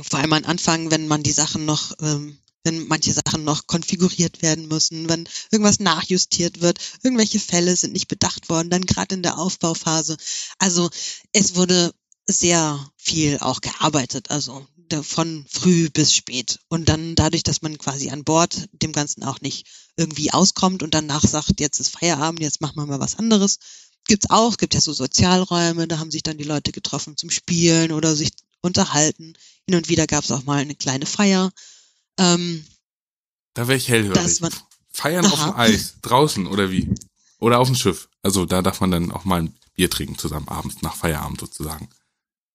vor 0.03 0.19
allem 0.19 0.33
am 0.33 0.43
Anfang, 0.45 0.91
wenn 0.91 1.07
man 1.07 1.23
die 1.23 1.31
Sachen 1.31 1.65
noch, 1.65 1.93
ähm, 2.01 2.37
wenn 2.63 2.87
manche 2.87 3.13
Sachen 3.13 3.43
noch 3.43 3.67
konfiguriert 3.67 4.41
werden 4.41 4.67
müssen, 4.67 5.09
wenn 5.09 5.27
irgendwas 5.51 5.79
nachjustiert 5.79 6.61
wird, 6.61 6.79
irgendwelche 7.03 7.39
Fälle 7.39 7.75
sind 7.75 7.93
nicht 7.93 8.07
bedacht 8.07 8.49
worden, 8.49 8.69
dann 8.69 8.85
gerade 8.85 9.15
in 9.15 9.23
der 9.23 9.37
Aufbauphase. 9.37 10.17
Also 10.59 10.89
es 11.33 11.55
wurde 11.55 11.93
sehr 12.27 12.91
viel 12.97 13.39
auch 13.39 13.61
gearbeitet, 13.61 14.29
also 14.29 14.65
von 15.01 15.45
früh 15.49 15.89
bis 15.89 16.13
spät. 16.13 16.59
Und 16.67 16.89
dann 16.89 17.15
dadurch, 17.15 17.43
dass 17.43 17.61
man 17.61 17.77
quasi 17.77 18.09
an 18.09 18.25
Bord 18.25 18.67
dem 18.73 18.91
Ganzen 18.91 19.23
auch 19.23 19.39
nicht 19.41 19.65
irgendwie 19.95 20.31
auskommt 20.31 20.83
und 20.83 20.93
danach 20.93 21.23
sagt, 21.23 21.59
jetzt 21.59 21.79
ist 21.79 21.89
Feierabend, 21.89 22.41
jetzt 22.41 22.61
machen 22.61 22.75
wir 22.75 22.85
mal 22.85 22.99
was 22.99 23.17
anderes, 23.17 23.59
gibt's 24.05 24.29
auch, 24.29 24.57
gibt 24.57 24.73
ja 24.73 24.81
so 24.81 24.93
Sozialräume, 24.93 25.87
da 25.87 25.99
haben 25.99 26.11
sich 26.11 26.23
dann 26.23 26.37
die 26.37 26.43
Leute 26.43 26.71
getroffen 26.71 27.15
zum 27.17 27.29
Spielen 27.29 27.91
oder 27.91 28.15
sich 28.15 28.31
unterhalten. 28.61 29.33
Hin 29.67 29.75
und 29.75 29.89
wieder 29.89 30.07
gab 30.07 30.23
es 30.23 30.31
auch 30.31 30.43
mal 30.43 30.59
eine 30.59 30.75
kleine 30.75 31.05
Feier. 31.05 31.51
Ähm, 32.17 32.65
da 33.53 33.67
wäre 33.67 33.77
ich 33.77 33.89
hellhörig. 33.89 34.41
Man, 34.41 34.53
Feiern 34.91 35.25
aha. 35.25 35.33
auf 35.33 35.43
dem 35.43 35.59
Eis, 35.59 35.95
draußen 36.01 36.47
oder 36.47 36.71
wie? 36.71 36.93
Oder 37.39 37.59
auf 37.59 37.67
dem 37.67 37.75
Schiff. 37.75 38.09
Also 38.21 38.45
da 38.45 38.61
darf 38.61 38.81
man 38.81 38.91
dann 38.91 39.11
auch 39.11 39.25
mal 39.25 39.43
ein 39.43 39.55
Bier 39.73 39.89
trinken 39.89 40.17
zusammen 40.17 40.47
abends, 40.47 40.81
nach 40.81 40.95
Feierabend 40.95 41.39
sozusagen. 41.39 41.89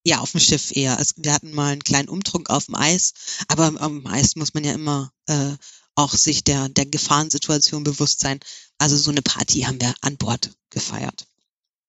Ja, 0.05 0.21
auf 0.21 0.31
dem 0.31 0.41
Schiff 0.41 0.71
eher. 0.77 0.99
Also 0.99 1.15
wir 1.17 1.33
hatten 1.33 1.53
mal 1.53 1.73
einen 1.73 1.83
kleinen 1.83 2.09
Umtrunk 2.09 2.51
auf 2.51 2.67
dem 2.67 2.77
Eis, 2.77 3.13
aber 3.49 3.73
am 3.81 4.07
Eis 4.07 4.37
muss 4.37 4.55
man 4.55 4.63
ja 4.63 4.73
immer 4.73 5.11
äh, 5.27 5.57
auch 5.97 6.13
sich 6.13 6.45
der, 6.45 6.69
der 6.69 6.87
Gefahrensituation 6.87 7.83
bewusst 7.83 8.21
sein. 8.21 8.39
Also 8.79 8.97
so 8.97 9.11
eine 9.11 9.23
Party 9.23 9.63
haben 9.63 9.81
wir 9.81 9.95
an 10.03 10.17
Bord 10.17 10.53
gefeiert. 10.71 11.27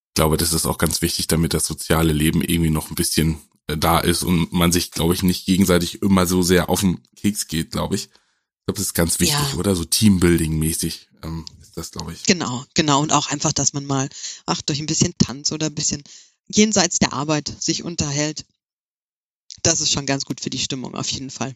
Ich 0.10 0.14
glaube, 0.16 0.38
das 0.38 0.54
ist 0.54 0.66
auch 0.66 0.80
ganz 0.80 1.02
wichtig, 1.04 1.28
damit 1.28 1.54
das 1.54 1.68
soziale 1.68 2.14
Leben 2.14 2.42
irgendwie 2.42 2.72
noch 2.72 2.90
ein 2.90 2.96
bisschen 2.96 3.40
da 3.68 4.00
ist 4.00 4.24
und 4.24 4.54
man 4.54 4.72
sich, 4.72 4.92
glaube 4.92 5.14
ich, 5.14 5.24
nicht 5.24 5.46
gegenseitig 5.46 6.02
immer 6.02 6.26
so 6.26 6.42
sehr 6.42 6.70
auf 6.70 6.80
den 6.80 7.02
Keks 7.16 7.48
geht, 7.48 7.72
glaube 7.72 7.96
ich. 7.96 8.06
Ich 8.06 8.66
glaube, 8.66 8.78
das 8.78 8.88
ist 8.88 8.94
ganz 8.94 9.20
wichtig, 9.20 9.54
ja. 9.54 9.58
oder? 9.58 9.76
So 9.76 9.84
Teambuilding-mäßig 9.84 11.08
ähm, 11.24 11.46
ist 11.62 11.76
das, 11.76 11.92
glaube 11.92 12.14
ich. 12.14 12.24
Genau, 12.24 12.66
genau. 12.74 13.02
Und 13.02 13.12
auch 13.12 13.30
einfach, 13.30 13.52
dass 13.52 13.74
man 13.74 13.86
mal, 13.86 14.10
ach, 14.46 14.62
durch 14.62 14.80
ein 14.80 14.86
bisschen 14.86 15.18
Tanz 15.18 15.52
oder 15.52 15.68
ein 15.68 15.76
bisschen 15.76 16.04
jenseits 16.48 17.00
der 17.00 17.14
Arbeit 17.14 17.54
sich 17.60 17.84
unterhält. 17.84 18.46
Das 19.64 19.82
ist 19.82 19.92
schon 19.92 20.06
ganz 20.06 20.24
gut 20.24 20.40
für 20.40 20.50
die 20.50 20.60
Stimmung, 20.60 20.96
auf 20.96 21.10
jeden 21.10 21.30
Fall. 21.30 21.56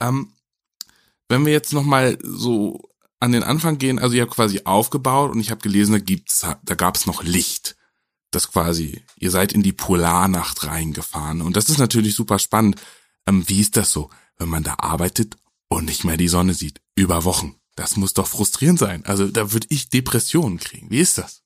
Ähm, 0.00 0.32
wenn 1.28 1.44
wir 1.44 1.52
jetzt 1.52 1.72
nochmal 1.72 2.18
so 2.22 2.88
an 3.20 3.32
den 3.32 3.42
Anfang 3.42 3.78
gehen, 3.78 3.98
also 3.98 4.14
ihr 4.14 4.22
habt 4.22 4.34
quasi 4.34 4.62
aufgebaut 4.64 5.30
und 5.32 5.40
ich 5.40 5.50
habe 5.50 5.60
gelesen, 5.60 5.92
da 5.92 5.98
gibt's, 5.98 6.40
da 6.40 6.74
gab 6.74 6.96
es 6.96 7.06
noch 7.06 7.22
Licht 7.22 7.76
das 8.34 8.50
quasi, 8.50 9.02
ihr 9.18 9.30
seid 9.30 9.52
in 9.52 9.62
die 9.62 9.72
Polarnacht 9.72 10.64
reingefahren. 10.64 11.42
Und 11.42 11.56
das 11.56 11.68
ist 11.68 11.78
natürlich 11.78 12.14
super 12.14 12.38
spannend. 12.38 12.80
Ähm, 13.26 13.48
wie 13.48 13.60
ist 13.60 13.76
das 13.76 13.90
so, 13.90 14.10
wenn 14.38 14.48
man 14.48 14.64
da 14.64 14.74
arbeitet 14.78 15.36
und 15.68 15.84
nicht 15.84 16.04
mehr 16.04 16.16
die 16.16 16.28
Sonne 16.28 16.54
sieht? 16.54 16.80
Über 16.94 17.24
Wochen. 17.24 17.56
Das 17.76 17.96
muss 17.96 18.14
doch 18.14 18.26
frustrierend 18.26 18.78
sein. 18.78 19.04
Also 19.06 19.28
da 19.28 19.52
würde 19.52 19.66
ich 19.70 19.88
Depressionen 19.88 20.58
kriegen. 20.58 20.90
Wie 20.90 21.00
ist 21.00 21.18
das? 21.18 21.42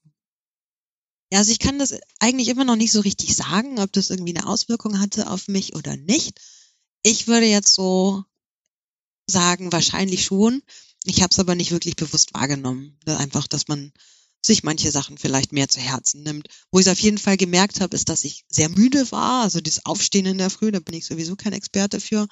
Ja, 1.33 1.39
also 1.41 1.51
ich 1.51 1.59
kann 1.59 1.79
das 1.79 1.95
eigentlich 2.21 2.49
immer 2.49 2.65
noch 2.65 2.77
nicht 2.77 2.93
so 2.93 3.01
richtig 3.01 3.35
sagen, 3.35 3.79
ob 3.81 3.93
das 3.93 4.11
irgendwie 4.11 4.37
eine 4.37 4.47
Auswirkung 4.47 5.01
hatte 5.01 5.29
auf 5.31 5.49
mich 5.49 5.75
oder 5.75 5.97
nicht. 5.97 6.41
Ich 7.03 7.27
würde 7.27 7.47
jetzt 7.47 7.75
so 7.75 8.25
sagen, 9.29 9.73
wahrscheinlich 9.73 10.25
schon. 10.25 10.63
Ich 11.05 11.23
habe 11.23 11.31
es 11.31 11.39
aber 11.39 11.55
nicht 11.55 11.73
wirklich 11.73 11.97
bewusst 11.97 12.35
wahrgenommen. 12.35 12.99
Einfach, 13.07 13.47
dass 13.47 13.69
man 13.69 13.93
sich 14.47 14.63
manche 14.63 14.91
Sachen 14.91 15.19
vielleicht 15.19 15.53
mehr 15.53 15.69
zu 15.69 15.81
Herzen 15.81 16.23
nimmt. 16.23 16.49
Wo 16.71 16.79
ich 16.79 16.87
es 16.87 16.93
auf 16.93 17.01
jeden 17.01 17.19
Fall 17.19 17.37
gemerkt 17.37 17.81
habe, 17.81 17.95
ist, 17.95 18.09
dass 18.09 18.25
ich 18.25 18.45
sehr 18.49 18.69
müde 18.69 19.11
war. 19.11 19.43
Also 19.43 19.61
das 19.61 19.85
Aufstehen 19.85 20.27
in 20.27 20.39
der 20.39 20.51
Früh, 20.51 20.71
da 20.71 20.81
bin 20.81 20.95
ich 20.95 21.05
sowieso 21.05 21.37
kein 21.37 21.53
Experte 21.53 22.01
für. 22.01 22.27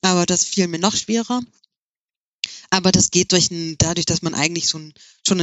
Aber 0.00 0.26
das 0.26 0.44
fiel 0.44 0.68
mir 0.68 0.78
noch 0.78 0.94
schwerer. 0.94 1.40
Aber 2.70 2.92
das 2.92 3.10
geht 3.10 3.32
durch 3.32 3.50
ein, 3.50 3.76
dadurch, 3.78 4.06
dass 4.06 4.22
man 4.22 4.34
eigentlich 4.34 4.68
so 4.68 4.78
ein, 4.78 4.94
schon 5.26 5.40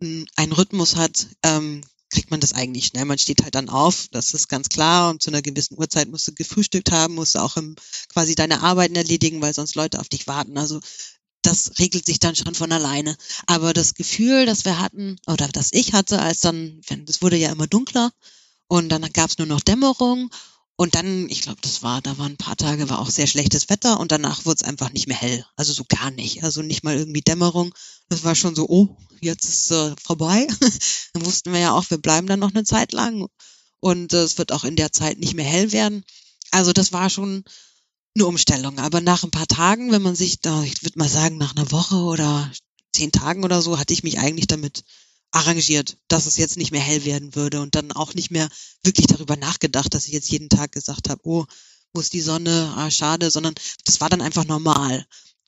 einen, 0.00 0.26
einen 0.36 0.52
Rhythmus 0.52 0.96
hat, 0.96 1.26
ähm, 1.42 1.82
kriegt 2.10 2.30
man 2.30 2.40
das 2.40 2.52
eigentlich 2.52 2.86
schnell. 2.86 3.04
Man 3.04 3.18
steht 3.18 3.42
halt 3.42 3.56
dann 3.56 3.68
auf, 3.68 4.06
das 4.12 4.32
ist 4.32 4.48
ganz 4.48 4.68
klar. 4.68 5.10
Und 5.10 5.22
zu 5.22 5.30
einer 5.30 5.42
gewissen 5.42 5.76
Uhrzeit 5.76 6.08
musst 6.08 6.28
du 6.28 6.34
gefrühstückt 6.34 6.92
haben, 6.92 7.14
musst 7.14 7.34
du 7.34 7.40
auch 7.40 7.56
im, 7.56 7.74
quasi 8.12 8.34
deine 8.34 8.62
Arbeiten 8.62 8.94
erledigen, 8.94 9.40
weil 9.42 9.54
sonst 9.54 9.74
Leute 9.74 9.98
auf 9.98 10.08
dich 10.08 10.26
warten. 10.28 10.56
Also 10.56 10.80
das 11.46 11.78
regelt 11.78 12.06
sich 12.06 12.18
dann 12.18 12.36
schon 12.36 12.54
von 12.54 12.72
alleine. 12.72 13.16
Aber 13.46 13.72
das 13.72 13.94
Gefühl, 13.94 14.46
das 14.46 14.64
wir 14.64 14.80
hatten, 14.80 15.16
oder 15.26 15.48
das 15.48 15.68
ich 15.72 15.92
hatte, 15.92 16.20
als 16.20 16.40
dann, 16.40 16.80
es 17.08 17.22
wurde 17.22 17.36
ja 17.36 17.52
immer 17.52 17.66
dunkler 17.66 18.12
und 18.68 18.88
dann 18.88 19.02
gab 19.12 19.30
es 19.30 19.38
nur 19.38 19.46
noch 19.46 19.60
Dämmerung 19.60 20.30
und 20.76 20.94
dann, 20.94 21.28
ich 21.30 21.40
glaube, 21.40 21.60
das 21.62 21.82
war, 21.82 22.02
da 22.02 22.18
waren 22.18 22.32
ein 22.32 22.36
paar 22.36 22.56
Tage, 22.56 22.90
war 22.90 22.98
auch 22.98 23.08
sehr 23.08 23.26
schlechtes 23.26 23.70
Wetter 23.70 23.98
und 23.98 24.12
danach 24.12 24.44
wurde 24.44 24.58
es 24.60 24.68
einfach 24.68 24.92
nicht 24.92 25.08
mehr 25.08 25.16
hell. 25.16 25.44
Also 25.56 25.72
so 25.72 25.84
gar 25.88 26.10
nicht. 26.10 26.44
Also 26.44 26.60
nicht 26.60 26.84
mal 26.84 26.96
irgendwie 26.96 27.22
Dämmerung. 27.22 27.74
Das 28.10 28.24
war 28.24 28.34
schon 28.34 28.54
so, 28.54 28.68
oh, 28.68 28.94
jetzt 29.22 29.48
ist 29.48 29.70
äh, 29.70 29.94
vorbei. 30.02 30.46
dann 31.14 31.24
wussten 31.24 31.52
wir 31.54 31.60
ja 31.60 31.72
auch, 31.72 31.88
wir 31.88 31.96
bleiben 31.96 32.26
dann 32.26 32.40
noch 32.40 32.52
eine 32.54 32.64
Zeit 32.64 32.92
lang. 32.92 33.26
Und 33.80 34.12
äh, 34.12 34.22
es 34.22 34.36
wird 34.36 34.52
auch 34.52 34.64
in 34.64 34.76
der 34.76 34.92
Zeit 34.92 35.18
nicht 35.18 35.34
mehr 35.34 35.46
hell 35.46 35.72
werden. 35.72 36.04
Also 36.50 36.74
das 36.74 36.92
war 36.92 37.08
schon 37.08 37.44
eine 38.16 38.26
Umstellung. 38.26 38.78
Aber 38.78 39.00
nach 39.00 39.22
ein 39.22 39.30
paar 39.30 39.46
Tagen, 39.46 39.92
wenn 39.92 40.02
man 40.02 40.16
sich 40.16 40.40
da, 40.40 40.62
ich 40.62 40.82
würde 40.82 40.98
mal 40.98 41.08
sagen, 41.08 41.38
nach 41.38 41.54
einer 41.54 41.70
Woche 41.70 41.96
oder 41.96 42.50
zehn 42.92 43.12
Tagen 43.12 43.44
oder 43.44 43.62
so, 43.62 43.78
hatte 43.78 43.92
ich 43.92 44.02
mich 44.02 44.18
eigentlich 44.18 44.46
damit 44.46 44.84
arrangiert, 45.30 45.98
dass 46.08 46.26
es 46.26 46.36
jetzt 46.36 46.56
nicht 46.56 46.72
mehr 46.72 46.80
hell 46.80 47.04
werden 47.04 47.34
würde 47.34 47.60
und 47.60 47.74
dann 47.74 47.92
auch 47.92 48.14
nicht 48.14 48.30
mehr 48.30 48.48
wirklich 48.82 49.06
darüber 49.06 49.36
nachgedacht, 49.36 49.92
dass 49.92 50.06
ich 50.06 50.12
jetzt 50.12 50.30
jeden 50.30 50.48
Tag 50.48 50.72
gesagt 50.72 51.08
habe, 51.08 51.20
oh, 51.24 51.44
wo 51.92 52.00
ist 52.00 52.12
die 52.12 52.20
Sonne, 52.20 52.72
ah, 52.76 52.90
schade, 52.90 53.30
sondern 53.30 53.54
das 53.84 54.00
war 54.00 54.08
dann 54.08 54.22
einfach 54.22 54.44
normal. 54.44 55.06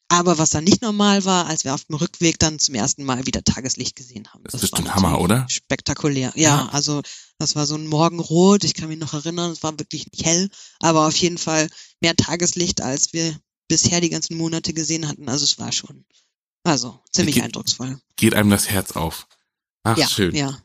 Aber 0.09 0.39
was 0.39 0.51
dann 0.51 0.65
nicht 0.65 0.81
normal 0.81 1.25
war, 1.27 1.47
als 1.47 1.65
wir 1.65 1.75
auf 1.75 1.85
dem 1.85 1.97
Rückweg 1.97 2.39
dann 2.39 2.59
zum 2.59 2.75
ersten 2.75 3.05
Mal 3.05 3.27
wieder 3.27 3.45
Tageslicht 3.45 3.95
gesehen 3.95 4.27
haben. 4.33 4.43
Das, 4.45 4.53
das 4.53 4.63
ist 4.65 4.75
ein 4.75 4.95
Hammer, 4.95 5.21
oder? 5.21 5.47
Spektakulär. 5.51 6.33
Ja, 6.35 6.43
ja, 6.43 6.69
also 6.73 7.03
das 7.39 7.57
war 7.57 7.67
so 7.67 7.75
ein 7.75 7.87
Morgenrot. 7.87 8.65
Ich 8.65 8.73
kann 8.73 8.89
mich 8.89 8.99
noch 8.99 9.13
erinnern, 9.13 9.51
es 9.51 9.63
war 9.63 9.79
wirklich 9.79 10.11
nicht 10.11 10.25
hell, 10.25 10.49
aber 10.81 11.07
auf 11.07 11.17
jeden 11.17 11.37
Fall 11.37 11.69
mehr 12.01 12.17
Tageslicht, 12.17 12.81
als 12.81 13.13
wir 13.13 13.39
bisher 13.69 14.01
die 14.01 14.09
ganzen 14.09 14.37
Monate 14.39 14.73
gesehen 14.73 15.07
hatten. 15.07 15.29
Also 15.29 15.45
es 15.45 15.59
war 15.59 15.73
schon, 15.73 16.07
also 16.65 16.99
ziemlich 17.13 17.35
geht, 17.35 17.45
eindrucksvoll. 17.45 18.01
Geht 18.17 18.35
einem 18.35 18.51
das 18.51 18.71
Herz 18.71 18.93
auf. 18.93 19.27
Ach, 19.83 19.99
ja, 19.99 20.09
schön. 20.09 20.35
Ja. 20.35 20.59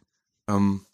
Ähm, 0.50 0.86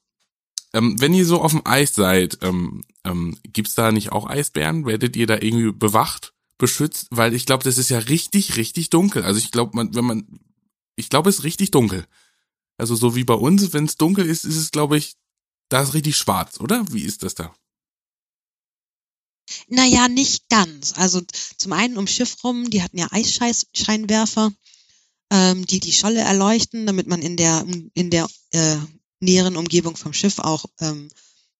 ähm, 0.73 0.99
wenn 0.99 1.13
ihr 1.13 1.25
so 1.25 1.41
auf 1.41 1.51
dem 1.51 1.65
Eis 1.65 1.93
seid, 1.93 2.39
ähm, 2.41 2.83
ähm, 3.03 3.37
gibt's 3.43 3.75
da 3.75 3.91
nicht 3.91 4.11
auch 4.11 4.27
Eisbären? 4.27 4.85
Werdet 4.85 5.15
ihr 5.15 5.27
da 5.27 5.35
irgendwie 5.35 5.71
bewacht? 5.71 6.33
Beschützt, 6.59 7.07
weil 7.09 7.33
ich 7.33 7.47
glaube, 7.47 7.63
das 7.63 7.79
ist 7.79 7.89
ja 7.89 7.97
richtig, 7.97 8.55
richtig 8.57 8.91
dunkel. 8.91 9.23
Also 9.23 9.39
ich 9.39 9.49
glaube, 9.49 9.75
man, 9.75 9.95
wenn 9.95 10.05
man, 10.05 10.39
ich 10.95 11.09
glaube, 11.09 11.31
es 11.31 11.39
ist 11.39 11.43
richtig 11.43 11.71
dunkel. 11.71 12.05
Also 12.77 12.95
so 12.95 13.15
wie 13.15 13.23
bei 13.23 13.33
uns, 13.33 13.73
wenn 13.73 13.85
es 13.85 13.97
dunkel 13.97 14.27
ist, 14.27 14.45
ist 14.45 14.57
es, 14.57 14.69
glaube 14.69 14.97
ich, 14.97 15.15
da 15.69 15.81
ist 15.81 15.95
richtig 15.95 16.17
schwarz, 16.17 16.59
oder? 16.59 16.85
Wie 16.91 17.01
ist 17.01 17.23
das 17.23 17.33
da? 17.33 17.55
Naja, 19.67 20.07
nicht 20.07 20.47
ganz. 20.49 20.93
Also 20.95 21.21
zum 21.57 21.73
einen 21.73 21.97
um 21.97 22.07
Schiff 22.07 22.43
rum, 22.43 22.69
die 22.69 22.83
hatten 22.83 22.99
ja 22.99 23.07
Eisscheinwerfer, 23.11 24.51
ähm, 25.31 25.65
die 25.65 25.79
die 25.79 25.93
Scholle 25.93 26.21
erleuchten, 26.21 26.85
damit 26.85 27.07
man 27.07 27.21
in 27.21 27.37
der 27.37 27.65
in 27.93 28.09
der 28.09 28.27
äh, 28.51 28.77
näheren 29.19 29.57
Umgebung 29.57 29.95
vom 29.95 30.13
Schiff 30.13 30.39
auch 30.39 30.65
ähm, 30.79 31.09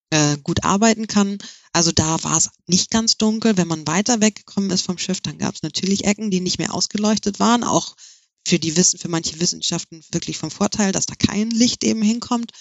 äh, 0.10 0.38
gut 0.38 0.64
arbeiten 0.64 1.08
kann. 1.08 1.38
Also 1.72 1.92
da 1.92 2.24
war 2.24 2.38
es 2.38 2.50
nicht 2.68 2.90
ganz 2.90 3.18
dunkel. 3.18 3.58
Wenn 3.58 3.68
man 3.68 3.88
weiter 3.88 4.22
weggekommen 4.22 4.72
ist 4.72 4.86
vom 4.86 4.98
Schiff, 4.98 5.22
dann 5.22 5.38
gab 5.38 5.56
es 5.56 5.62
natürlich 5.62 6.06
Ecken, 6.06 6.32
die 6.32 6.42
nicht 6.42 6.58
mehr 6.58 6.74
ausgeleuchtet 6.74 7.40
waren. 7.40 7.64
Auch 7.64 7.96
für 8.48 8.60
die 8.60 8.76
Wissen, 8.76 9.00
für 9.00 9.10
manche 9.10 9.40
Wissenschaften 9.40 10.04
wirklich 10.12 10.38
vom 10.38 10.52
Vorteil, 10.52 10.92
dass 10.92 11.06
da 11.06 11.16
kein 11.16 11.52
Licht 11.52 11.84
eben 11.84 12.02
hinkommt. 12.02 12.52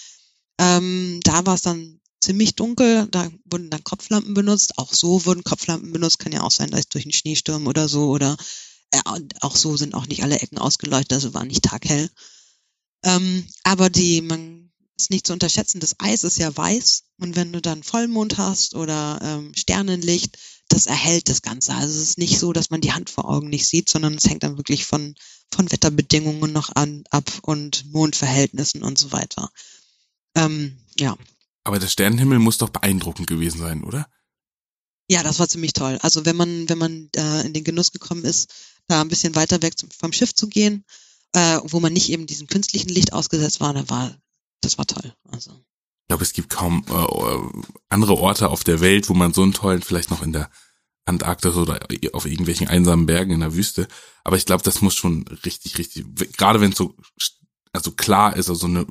Ähm, 0.59 1.19
da 1.23 1.45
war 1.45 1.55
es 1.55 1.61
dann 1.61 1.99
ziemlich 2.21 2.55
dunkel, 2.55 3.07
da 3.09 3.29
wurden 3.45 3.69
dann 3.69 3.83
Kopflampen 3.83 4.33
benutzt. 4.33 4.77
Auch 4.77 4.93
so 4.93 5.25
wurden 5.25 5.43
Kopflampen 5.43 5.91
benutzt. 5.91 6.19
Kann 6.19 6.33
ja 6.33 6.41
auch 6.41 6.51
sein, 6.51 6.69
dass 6.69 6.89
durch 6.89 7.05
einen 7.05 7.13
Schneesturm 7.13 7.67
oder 7.67 7.87
so 7.87 8.09
oder 8.09 8.37
äh, 8.91 9.01
auch 9.41 9.55
so 9.55 9.77
sind 9.77 9.93
auch 9.93 10.07
nicht 10.07 10.23
alle 10.23 10.39
Ecken 10.39 10.57
ausgeleuchtet, 10.57 11.13
also 11.13 11.33
war 11.33 11.45
nicht 11.45 11.63
taghell. 11.63 12.09
Ähm, 13.03 13.47
aber 13.63 13.89
die, 13.89 14.21
man 14.21 14.68
ist 14.99 15.09
nicht 15.09 15.27
zu 15.27 15.33
unterschätzen, 15.33 15.79
das 15.79 15.95
Eis 15.99 16.23
ist 16.23 16.37
ja 16.37 16.55
weiß 16.55 17.03
und 17.19 17.35
wenn 17.35 17.53
du 17.53 17.61
dann 17.61 17.83
Vollmond 17.83 18.37
hast 18.37 18.75
oder 18.75 19.19
ähm, 19.21 19.53
Sternenlicht, 19.55 20.37
das 20.67 20.85
erhält 20.85 21.29
das 21.29 21.41
Ganze. 21.41 21.73
Also 21.73 21.89
es 21.89 22.09
ist 22.09 22.17
nicht 22.17 22.37
so, 22.37 22.53
dass 22.53 22.69
man 22.69 22.81
die 22.81 22.91
Hand 22.91 23.09
vor 23.09 23.29
Augen 23.29 23.49
nicht 23.49 23.65
sieht, 23.65 23.89
sondern 23.89 24.13
es 24.13 24.25
hängt 24.25 24.43
dann 24.43 24.57
wirklich 24.57 24.85
von, 24.85 25.15
von 25.51 25.71
Wetterbedingungen 25.71 26.51
noch 26.51 26.75
an, 26.75 27.03
ab 27.09 27.31
und 27.41 27.91
Mondverhältnissen 27.91 28.83
und 28.83 28.99
so 28.99 29.11
weiter. 29.11 29.49
Ähm, 30.35 30.77
ja. 30.99 31.17
Aber 31.63 31.79
der 31.79 31.87
Sternenhimmel 31.87 32.39
muss 32.39 32.57
doch 32.57 32.69
beeindruckend 32.69 33.27
gewesen 33.27 33.59
sein, 33.59 33.83
oder? 33.83 34.07
Ja, 35.09 35.23
das 35.23 35.39
war 35.39 35.49
ziemlich 35.49 35.73
toll. 35.73 35.97
Also 36.01 36.25
wenn 36.25 36.35
man, 36.35 36.69
wenn 36.69 36.77
man 36.77 37.09
äh, 37.15 37.41
in 37.45 37.53
den 37.53 37.63
Genuss 37.63 37.91
gekommen 37.91 38.23
ist, 38.23 38.53
da 38.87 39.01
ein 39.01 39.09
bisschen 39.09 39.35
weiter 39.35 39.61
weg 39.61 39.77
zum, 39.77 39.89
vom 39.89 40.13
Schiff 40.13 40.35
zu 40.35 40.47
gehen, 40.47 40.85
äh, 41.33 41.59
wo 41.63 41.79
man 41.79 41.93
nicht 41.93 42.09
eben 42.09 42.27
diesem 42.27 42.47
künstlichen 42.47 42.89
Licht 42.89 43.13
ausgesetzt 43.13 43.59
war, 43.59 43.73
da 43.73 43.89
war, 43.89 44.15
das 44.61 44.77
war 44.77 44.85
toll. 44.85 45.13
Also. 45.31 45.51
Ich 45.51 46.07
glaube, 46.07 46.23
es 46.23 46.33
gibt 46.33 46.49
kaum 46.49 46.85
äh, 46.89 47.61
andere 47.89 48.15
Orte 48.17 48.49
auf 48.49 48.63
der 48.63 48.79
Welt, 48.81 49.09
wo 49.09 49.13
man 49.13 49.33
so 49.33 49.43
einen 49.43 49.53
tollen, 49.53 49.81
vielleicht 49.81 50.09
noch 50.09 50.23
in 50.23 50.33
der 50.33 50.49
Antarktis 51.05 51.55
oder 51.55 51.79
auf 52.13 52.25
irgendwelchen 52.25 52.67
einsamen 52.67 53.05
Bergen 53.05 53.31
in 53.31 53.39
der 53.39 53.55
Wüste. 53.55 53.87
Aber 54.23 54.37
ich 54.37 54.45
glaube, 54.45 54.63
das 54.63 54.81
muss 54.81 54.95
schon 54.95 55.27
richtig, 55.45 55.77
richtig, 55.77 56.05
gerade 56.37 56.61
wenn 56.61 56.71
es 56.71 56.77
so 56.77 56.95
also 57.71 57.91
klar 57.91 58.35
ist, 58.35 58.49
also 58.49 58.67
eine, 58.67 58.85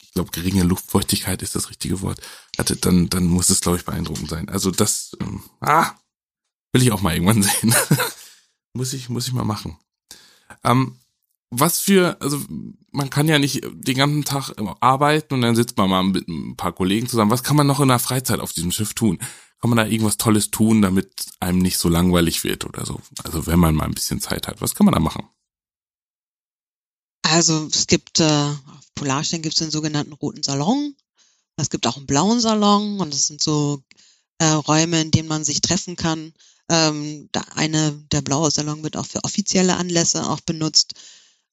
ich 0.00 0.12
glaube, 0.12 0.30
geringe 0.30 0.64
Luftfeuchtigkeit 0.64 1.42
ist 1.42 1.54
das 1.54 1.70
richtige 1.70 2.02
Wort, 2.02 2.20
hatte, 2.58 2.76
dann, 2.76 3.08
dann 3.08 3.26
muss 3.26 3.50
es, 3.50 3.60
glaube 3.60 3.78
ich, 3.78 3.84
beeindruckend 3.84 4.28
sein. 4.28 4.48
Also 4.48 4.70
das, 4.70 5.16
ähm, 5.20 5.42
ah, 5.60 5.92
will 6.72 6.82
ich 6.82 6.92
auch 6.92 7.00
mal 7.00 7.14
irgendwann 7.14 7.42
sehen. 7.42 7.74
muss 8.74 8.92
ich, 8.92 9.08
muss 9.08 9.26
ich 9.26 9.32
mal 9.32 9.44
machen. 9.44 9.78
Ähm, 10.64 10.98
was 11.54 11.80
für, 11.80 12.16
also 12.20 12.40
man 12.92 13.10
kann 13.10 13.28
ja 13.28 13.38
nicht 13.38 13.60
den 13.62 13.96
ganzen 13.96 14.24
Tag 14.24 14.52
arbeiten 14.80 15.34
und 15.34 15.42
dann 15.42 15.54
sitzt 15.54 15.76
man 15.76 15.90
mal 15.90 16.02
mit 16.02 16.26
ein 16.26 16.56
paar 16.56 16.72
Kollegen 16.72 17.06
zusammen. 17.06 17.30
Was 17.30 17.42
kann 17.42 17.56
man 17.56 17.66
noch 17.66 17.80
in 17.80 17.88
der 17.88 17.98
Freizeit 17.98 18.40
auf 18.40 18.54
diesem 18.54 18.72
Schiff 18.72 18.94
tun? 18.94 19.18
Kann 19.60 19.68
man 19.68 19.76
da 19.76 19.84
irgendwas 19.84 20.16
Tolles 20.16 20.50
tun, 20.50 20.80
damit 20.80 21.26
einem 21.40 21.58
nicht 21.58 21.76
so 21.76 21.90
langweilig 21.90 22.42
wird 22.42 22.64
oder 22.64 22.86
so? 22.86 23.00
Also 23.22 23.46
wenn 23.46 23.58
man 23.58 23.74
mal 23.74 23.84
ein 23.84 23.94
bisschen 23.94 24.20
Zeit 24.20 24.48
hat, 24.48 24.62
was 24.62 24.74
kann 24.74 24.86
man 24.86 24.94
da 24.94 25.00
machen? 25.00 25.28
Also 27.22 27.68
es 27.70 27.86
gibt, 27.86 28.18
äh, 28.20 28.24
auf 28.24 28.94
Polarstern 28.94 29.42
gibt 29.42 29.54
es 29.54 29.58
den 29.58 29.70
sogenannten 29.70 30.14
roten 30.14 30.42
Salon. 30.42 30.96
Es 31.56 31.68
gibt 31.68 31.86
auch 31.86 31.98
einen 31.98 32.06
blauen 32.06 32.40
Salon 32.40 32.98
und 32.98 33.12
das 33.12 33.26
sind 33.26 33.42
so 33.42 33.82
äh, 34.38 34.46
Räume, 34.46 35.02
in 35.02 35.10
denen 35.10 35.28
man 35.28 35.44
sich 35.44 35.60
treffen 35.60 35.96
kann. 35.96 36.32
Ähm, 36.70 37.28
da 37.32 37.42
eine, 37.54 37.92
der 38.10 38.22
blaue 38.22 38.50
Salon 38.50 38.82
wird 38.82 38.96
auch 38.96 39.06
für 39.06 39.22
offizielle 39.22 39.76
Anlässe 39.76 40.28
auch 40.28 40.40
benutzt. 40.40 40.94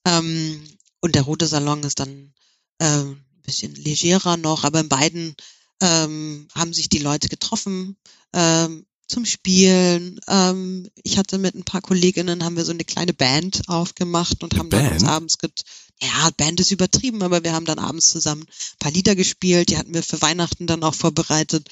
Ähm, 0.10 0.64
und 1.02 1.16
der 1.16 1.24
rote 1.24 1.48
Salon 1.48 1.84
ist 1.84 2.00
dann 2.00 2.34
äh, 2.80 2.86
ein 2.86 3.26
bisschen 3.44 3.76
legerer 3.76 4.38
noch, 4.38 4.64
aber 4.64 4.80
in 4.80 4.90
beiden 4.90 5.36
ähm, 5.82 6.48
haben 6.56 6.74
sich 6.74 6.90
die 6.90 7.00
Leute 7.00 7.30
getroffen 7.30 7.98
ähm, 8.34 8.86
zum 9.08 9.26
Spielen. 9.26 10.20
Ähm, 10.28 10.90
ich 11.04 11.18
hatte 11.18 11.38
mit 11.38 11.56
ein 11.56 11.64
paar 11.64 11.82
Kolleginnen, 11.82 12.44
haben 12.44 12.58
wir 12.58 12.66
so 12.66 12.72
eine 12.72 12.86
kleine 12.86 13.14
Band 13.14 13.64
aufgemacht 13.68 14.44
und 14.44 14.58
haben 14.58 14.70
Band? 14.70 14.86
dann 14.86 14.94
uns 14.94 15.04
abends, 15.04 15.38
get 15.38 15.64
ja, 16.02 16.30
Band 16.38 16.62
ist 16.62 16.72
übertrieben, 16.72 17.24
aber 17.24 17.44
wir 17.44 17.54
haben 17.54 17.66
dann 17.66 17.80
abends 17.80 18.08
zusammen 18.08 18.44
ein 18.44 18.78
paar 18.80 18.92
Lieder 18.92 19.16
gespielt. 19.16 19.70
Die 19.70 19.78
hatten 19.78 19.94
wir 19.94 20.04
für 20.04 20.22
Weihnachten 20.22 20.66
dann 20.66 20.84
auch 20.84 20.96
vorbereitet, 20.96 21.70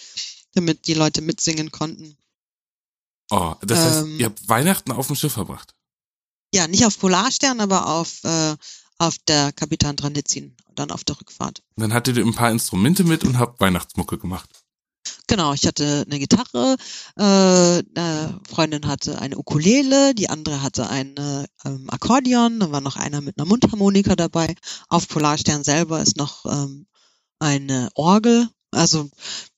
damit 0.53 0.87
die 0.87 0.95
Leute 0.95 1.21
mitsingen 1.21 1.71
konnten. 1.71 2.17
Oh, 3.29 3.55
das 3.61 3.79
heißt, 3.79 4.01
ähm, 4.03 4.19
ihr 4.19 4.25
habt 4.25 4.49
Weihnachten 4.49 4.91
auf 4.91 5.07
dem 5.07 5.15
Schiff 5.15 5.33
verbracht? 5.33 5.76
Ja, 6.53 6.67
nicht 6.67 6.85
auf 6.85 6.97
Polarstern, 6.99 7.59
aber 7.59 7.87
auf, 7.87 8.23
äh, 8.23 8.55
auf 8.97 9.17
der 9.27 9.51
Kapitan 9.51 9.97
Tranditzin, 9.97 10.55
dann 10.75 10.91
auf 10.91 11.03
der 11.03 11.19
Rückfahrt. 11.19 11.61
Dann 11.75 11.93
hattet 11.93 12.17
ihr 12.17 12.25
ein 12.25 12.33
paar 12.33 12.51
Instrumente 12.51 13.03
mit 13.03 13.23
und 13.23 13.37
habt 13.37 13.59
Weihnachtsmucke 13.59 14.17
gemacht. 14.17 14.49
Genau, 15.27 15.53
ich 15.53 15.67
hatte 15.67 16.05
eine 16.05 16.19
Gitarre, 16.19 16.77
äh, 17.17 17.21
eine 17.21 18.39
Freundin 18.47 18.87
hatte 18.87 19.19
eine 19.19 19.37
Ukulele, 19.37 20.15
die 20.15 20.29
andere 20.29 20.61
hatte 20.61 20.89
ein 20.89 21.15
ähm, 21.65 21.89
Akkordeon, 21.89 22.61
dann 22.61 22.71
war 22.71 22.81
noch 22.81 22.95
einer 22.95 23.19
mit 23.19 23.37
einer 23.37 23.47
Mundharmonika 23.47 24.15
dabei. 24.15 24.55
Auf 24.87 25.09
Polarstern 25.09 25.65
selber 25.65 26.01
ist 26.01 26.15
noch 26.15 26.45
ähm, 26.45 26.87
eine 27.39 27.89
Orgel. 27.95 28.47
Also 28.77 29.09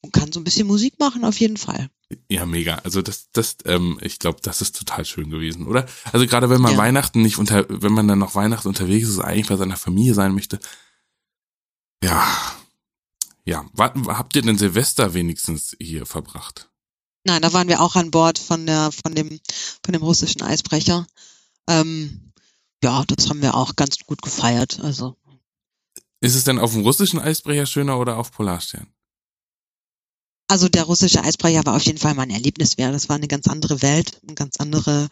man 0.02 0.12
kann 0.12 0.32
so 0.32 0.40
ein 0.40 0.44
bisschen 0.44 0.68
Musik 0.68 1.00
machen 1.00 1.24
auf 1.24 1.40
jeden 1.40 1.58
Fall. 1.58 1.90
Ja, 2.30 2.46
mega. 2.46 2.76
Also 2.84 3.02
das, 3.02 3.30
das, 3.32 3.58
ähm, 3.66 4.00
ich 4.02 4.18
glaube, 4.18 4.40
das 4.42 4.62
ist 4.62 4.76
total 4.76 5.06
schön 5.06 5.30
gewesen, 5.30 5.68
oder? 5.68 5.86
Also 6.12 6.26
gerade 6.26 6.50
wenn 6.50 6.62
man 6.62 6.74
ja. 6.74 6.78
Weihnachten 6.78 7.22
nicht 7.22 7.38
unter, 7.38 7.66
wenn 7.70 7.94
man 7.94 8.08
dann 8.08 8.20
noch 8.20 8.36
Weihnachten 8.36 8.68
unterwegs 8.68 9.08
ist, 9.08 9.20
eigentlich 9.20 9.48
bei 9.48 9.58
seiner 9.58 9.78
Familie 9.78 10.16
sein 10.16 10.34
möchte. 10.34 10.60
Ja, 12.04 12.26
ja. 13.46 13.66
Habt 13.78 14.36
ihr 14.36 14.42
denn 14.42 14.58
Silvester 14.58 15.14
wenigstens 15.14 15.76
hier 15.80 16.06
verbracht? 16.06 16.70
Nein, 17.26 17.42
da 17.42 17.52
waren 17.54 17.68
wir 17.68 17.82
auch 17.82 17.96
an 17.96 18.12
Bord 18.12 18.40
von 18.40 18.66
der, 18.66 18.92
von 18.92 19.14
dem, 19.14 19.40
von 19.84 19.94
dem 19.94 20.02
russischen 20.02 20.42
Eisbrecher. 20.42 21.06
Ähm, 21.68 22.32
ja, 22.84 23.04
das 23.08 23.30
haben 23.30 23.42
wir 23.42 23.56
auch 23.56 23.76
ganz 23.76 23.98
gut 24.06 24.22
gefeiert. 24.22 24.80
Also. 24.82 25.18
Ist 26.22 26.36
es 26.36 26.44
denn 26.44 26.60
auf 26.60 26.74
dem 26.74 26.82
russischen 26.82 27.20
Eisbrecher 27.20 27.66
schöner 27.66 28.00
oder 28.00 28.18
auf 28.18 28.32
Polarstern? 28.32 28.88
Also 30.50 30.68
der 30.68 30.84
russische 30.84 31.24
Eisbrecher 31.24 31.64
war 31.66 31.76
auf 31.76 31.86
jeden 31.86 32.00
Fall 32.00 32.16
mein 32.16 32.32
Erlebnis 32.32 32.80
wert. 32.80 32.96
Das 32.96 33.08
war 33.08 33.16
eine 33.16 33.28
ganz 33.28 33.48
andere 33.48 33.84
Welt, 33.84 34.20
eine 34.24 34.34
ganz 34.34 34.58
andere 34.58 35.08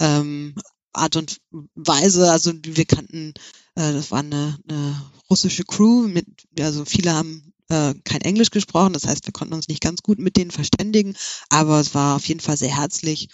ähm, 0.00 0.56
Art 0.92 1.14
und 1.14 1.40
Weise. 1.76 2.32
Also 2.32 2.52
wir 2.52 2.84
kannten, 2.84 3.32
äh, 3.76 3.92
das 3.92 4.10
war 4.10 4.18
eine, 4.18 4.58
eine 4.68 5.00
russische 5.30 5.62
Crew 5.62 6.08
mit, 6.08 6.26
also 6.58 6.84
viele 6.84 7.14
haben 7.14 7.52
äh, 7.68 7.94
kein 8.02 8.22
Englisch 8.22 8.50
gesprochen, 8.50 8.92
das 8.92 9.06
heißt, 9.06 9.24
wir 9.24 9.32
konnten 9.32 9.54
uns 9.54 9.68
nicht 9.68 9.82
ganz 9.82 10.02
gut 10.02 10.18
mit 10.18 10.36
denen 10.36 10.50
verständigen, 10.50 11.14
aber 11.48 11.78
es 11.78 11.94
war 11.94 12.16
auf 12.16 12.26
jeden 12.26 12.40
Fall 12.40 12.56
sehr 12.56 12.76
herzlich 12.76 13.28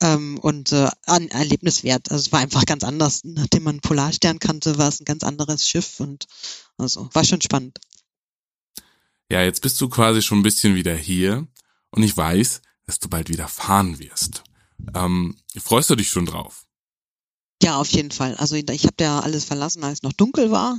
ähm, 0.00 0.38
und 0.38 0.70
äh, 0.70 0.88
ein 1.06 1.28
Erlebnis 1.32 1.82
wert. 1.82 2.12
Also 2.12 2.26
es 2.26 2.32
war 2.32 2.38
einfach 2.38 2.64
ganz 2.64 2.84
anders. 2.84 3.22
Nachdem 3.24 3.64
man 3.64 3.80
Polarstern 3.80 4.38
kannte, 4.38 4.78
war 4.78 4.88
es 4.88 5.00
ein 5.00 5.04
ganz 5.04 5.24
anderes 5.24 5.66
Schiff 5.68 5.98
und 5.98 6.26
also 6.78 7.08
war 7.12 7.24
schon 7.24 7.40
spannend 7.40 7.80
ja, 9.32 9.42
jetzt 9.42 9.62
bist 9.62 9.80
du 9.80 9.88
quasi 9.88 10.20
schon 10.20 10.40
ein 10.40 10.42
bisschen 10.42 10.74
wieder 10.74 10.94
hier 10.94 11.48
und 11.90 12.02
ich 12.02 12.14
weiß, 12.14 12.60
dass 12.84 12.98
du 12.98 13.08
bald 13.08 13.30
wieder 13.30 13.48
fahren 13.48 13.98
wirst. 13.98 14.44
Ähm, 14.94 15.38
freust 15.58 15.88
du 15.88 15.96
dich 15.96 16.10
schon 16.10 16.26
drauf? 16.26 16.66
Ja, 17.62 17.76
auf 17.76 17.88
jeden 17.88 18.10
Fall. 18.10 18.36
Also 18.36 18.56
ich 18.56 18.84
habe 18.84 18.96
ja 19.00 19.20
alles 19.20 19.44
verlassen, 19.44 19.84
als 19.84 20.00
es 20.00 20.02
noch 20.02 20.12
dunkel 20.12 20.50
war. 20.50 20.78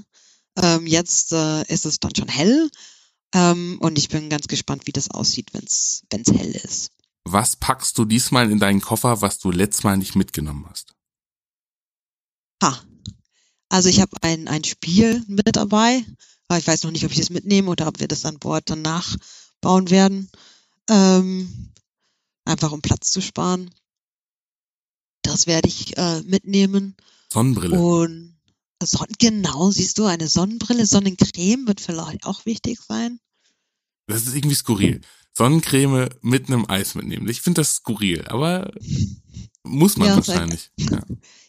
Ähm, 0.62 0.86
jetzt 0.86 1.32
äh, 1.32 1.64
ist 1.64 1.88
es 1.88 2.00
dann 2.00 2.16
schon 2.16 2.28
hell 2.28 2.70
ähm, 3.34 3.80
und 3.82 3.98
ich 3.98 4.10
bin 4.10 4.30
ganz 4.30 4.48
gespannt, 4.48 4.86
wie 4.86 4.92
das 4.92 5.10
aussieht, 5.10 5.52
wenn 5.54 5.64
es 5.66 6.04
hell 6.12 6.52
ist. 6.52 6.92
Was 7.24 7.56
packst 7.56 7.98
du 7.98 8.06
diesmal 8.06 8.52
in 8.52 8.60
deinen 8.60 8.82
Koffer, 8.82 9.22
was 9.22 9.40
du 9.40 9.50
letztes 9.50 9.84
Mal 9.84 9.98
nicht 9.98 10.14
mitgenommen 10.14 10.68
hast? 10.70 10.94
Ha. 12.62 12.84
Also 13.74 13.90
ich 13.90 14.02
habe 14.02 14.16
ein, 14.22 14.48
ein 14.48 14.64
Spiel 14.64 15.24
mit 15.26 15.56
dabei, 15.56 16.06
aber 16.48 16.60
ich 16.60 16.68
weiß 16.68 16.84
noch 16.84 16.92
nicht, 16.92 17.06
ob 17.06 17.12
ich 17.12 17.18
es 17.18 17.32
mitnehme 17.32 17.72
oder 17.72 17.88
ob 17.88 18.00
wir 18.00 18.08
das 18.08 18.24
an 18.24 18.38
Bord 18.38 18.70
dann 18.70 18.84
nachbauen 18.84 19.90
werden. 19.90 20.30
Ähm, 20.88 21.72
einfach 22.46 22.72
um 22.72 22.84
Platz 22.84 23.10
zu 23.10 23.20
sparen. 23.20 23.74
Das 25.24 25.48
werde 25.48 25.70
ich 25.70 25.98
äh, 25.98 26.22
mitnehmen. 26.22 26.96
Sonnenbrille. 27.32 27.80
Und 27.80 28.38
Son 28.84 29.08
genau, 29.18 29.72
siehst 29.72 29.98
du, 29.98 30.06
eine 30.06 30.28
Sonnenbrille, 30.28 30.86
Sonnencreme 30.86 31.66
wird 31.66 31.82
vielleicht 31.82 32.28
auch 32.28 32.46
wichtig 32.46 32.80
sein. 32.88 33.20
Das 34.06 34.28
ist 34.28 34.36
irgendwie 34.36 34.56
skurril. 34.56 35.02
Sonnencreme 35.36 36.10
mit 36.22 36.48
einem 36.48 36.70
Eis 36.70 36.94
mitnehmen. 36.94 37.28
Ich 37.28 37.42
finde 37.42 37.62
das 37.62 37.78
skurril, 37.78 38.24
aber 38.28 38.72
muss 39.64 39.98
man 39.98 40.10
ja, 40.10 40.16
wahrscheinlich. 40.18 40.70
Ja. 40.80 41.02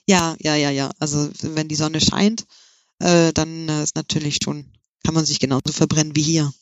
Ja, 0.06 0.36
ja, 0.40 0.54
ja, 0.54 0.70
ja. 0.70 0.90
Also 0.98 1.30
wenn 1.42 1.68
die 1.68 1.74
Sonne 1.74 2.00
scheint, 2.00 2.46
äh, 2.98 3.32
dann 3.32 3.68
äh, 3.68 3.82
ist 3.82 3.96
natürlich 3.96 4.38
schon 4.42 4.70
kann 5.04 5.14
man 5.14 5.24
sich 5.24 5.38
genauso 5.38 5.70
verbrennen 5.70 6.16
wie 6.16 6.22
hier. 6.22 6.52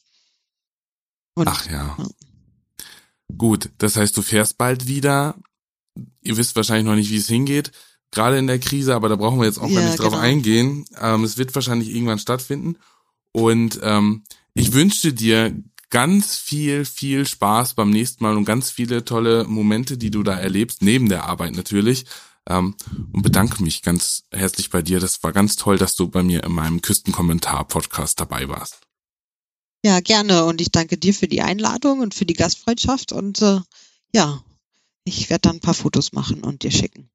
Und, 1.34 1.48
Ach 1.48 1.64
ja. 1.66 1.96
ja. 1.96 2.06
Gut, 3.38 3.70
das 3.78 3.96
heißt, 3.96 4.16
du 4.16 4.22
fährst 4.22 4.58
bald 4.58 4.86
wieder. 4.86 5.36
Ihr 6.20 6.36
wisst 6.36 6.56
wahrscheinlich 6.56 6.84
noch 6.84 6.96
nicht, 6.96 7.10
wie 7.10 7.16
es 7.16 7.28
hingeht, 7.28 7.70
gerade 8.10 8.38
in 8.38 8.46
der 8.46 8.58
Krise, 8.58 8.94
aber 8.94 9.08
da 9.08 9.16
brauchen 9.16 9.38
wir 9.38 9.46
jetzt 9.46 9.58
auch 9.58 9.70
ja, 9.70 9.80
gar 9.80 9.86
nicht 9.86 9.98
drauf 9.98 10.12
genau. 10.12 10.22
eingehen. 10.22 10.84
Ähm, 11.00 11.24
es 11.24 11.38
wird 11.38 11.54
wahrscheinlich 11.54 11.90
irgendwann 11.90 12.18
stattfinden. 12.18 12.76
Und 13.32 13.78
ähm, 13.82 14.24
ich 14.54 14.72
wünschte 14.72 15.14
dir 15.14 15.54
ganz 15.88 16.36
viel, 16.36 16.84
viel 16.84 17.26
Spaß 17.26 17.74
beim 17.74 17.90
nächsten 17.90 18.24
Mal 18.24 18.36
und 18.36 18.44
ganz 18.44 18.70
viele 18.70 19.04
tolle 19.04 19.44
Momente, 19.44 19.96
die 19.96 20.10
du 20.10 20.22
da 20.22 20.38
erlebst, 20.38 20.82
neben 20.82 21.08
der 21.08 21.24
Arbeit 21.24 21.54
natürlich. 21.54 22.04
Ähm, 22.48 22.74
und 23.12 23.22
bedanke 23.22 23.62
mich 23.62 23.82
ganz 23.82 24.24
herzlich 24.32 24.70
bei 24.70 24.82
dir. 24.82 25.00
Das 25.00 25.22
war 25.22 25.32
ganz 25.32 25.56
toll, 25.56 25.78
dass 25.78 25.94
du 25.94 26.08
bei 26.08 26.22
mir 26.22 26.42
in 26.44 26.52
meinem 26.52 26.82
Küstenkommentar-Podcast 26.82 28.20
dabei 28.20 28.48
warst. 28.48 28.80
Ja, 29.84 30.00
gerne. 30.00 30.44
Und 30.44 30.60
ich 30.60 30.70
danke 30.70 30.96
dir 30.96 31.14
für 31.14 31.28
die 31.28 31.42
Einladung 31.42 32.00
und 32.00 32.14
für 32.14 32.26
die 32.26 32.34
Gastfreundschaft. 32.34 33.12
Und 33.12 33.42
äh, 33.42 33.60
ja, 34.14 34.42
ich 35.04 35.30
werde 35.30 35.48
dann 35.48 35.56
ein 35.56 35.60
paar 35.60 35.74
Fotos 35.74 36.12
machen 36.12 36.44
und 36.44 36.62
dir 36.62 36.70
schicken. 36.70 37.10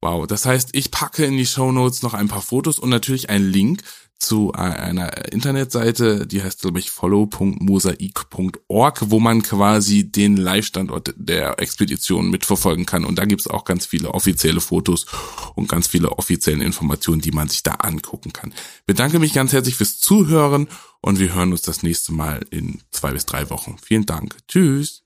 Wow, 0.00 0.26
das 0.26 0.46
heißt, 0.46 0.70
ich 0.72 0.90
packe 0.90 1.24
in 1.24 1.36
die 1.36 1.46
Show 1.46 1.72
Notes 1.72 2.02
noch 2.02 2.14
ein 2.14 2.28
paar 2.28 2.42
Fotos 2.42 2.78
und 2.78 2.88
natürlich 2.88 3.30
einen 3.30 3.50
Link 3.50 3.82
zu 4.18 4.52
einer 4.52 5.32
Internetseite, 5.32 6.26
die 6.26 6.42
heißt, 6.42 6.62
glaube 6.62 6.80
ich, 6.80 6.90
follow.mosaik.org, 6.90 9.10
wo 9.10 9.20
man 9.20 9.42
quasi 9.42 10.10
den 10.10 10.36
Live-Standort 10.36 11.14
der 11.16 11.60
Expedition 11.60 12.28
mitverfolgen 12.30 12.84
kann. 12.84 13.04
Und 13.04 13.16
da 13.18 13.26
gibt's 13.26 13.46
auch 13.46 13.64
ganz 13.64 13.86
viele 13.86 14.14
offizielle 14.14 14.60
Fotos 14.60 15.06
und 15.54 15.68
ganz 15.68 15.86
viele 15.86 16.18
offizielle 16.18 16.64
Informationen, 16.64 17.20
die 17.20 17.30
man 17.30 17.46
sich 17.48 17.62
da 17.62 17.74
angucken 17.74 18.32
kann. 18.32 18.52
Bedanke 18.86 19.20
mich 19.20 19.34
ganz 19.34 19.52
herzlich 19.52 19.76
fürs 19.76 20.00
Zuhören 20.00 20.66
und 21.00 21.20
wir 21.20 21.32
hören 21.34 21.52
uns 21.52 21.62
das 21.62 21.84
nächste 21.84 22.12
Mal 22.12 22.44
in 22.50 22.80
zwei 22.90 23.12
bis 23.12 23.24
drei 23.24 23.50
Wochen. 23.50 23.76
Vielen 23.80 24.06
Dank. 24.06 24.36
Tschüss. 24.48 25.04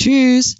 Tschüss. 0.00 0.56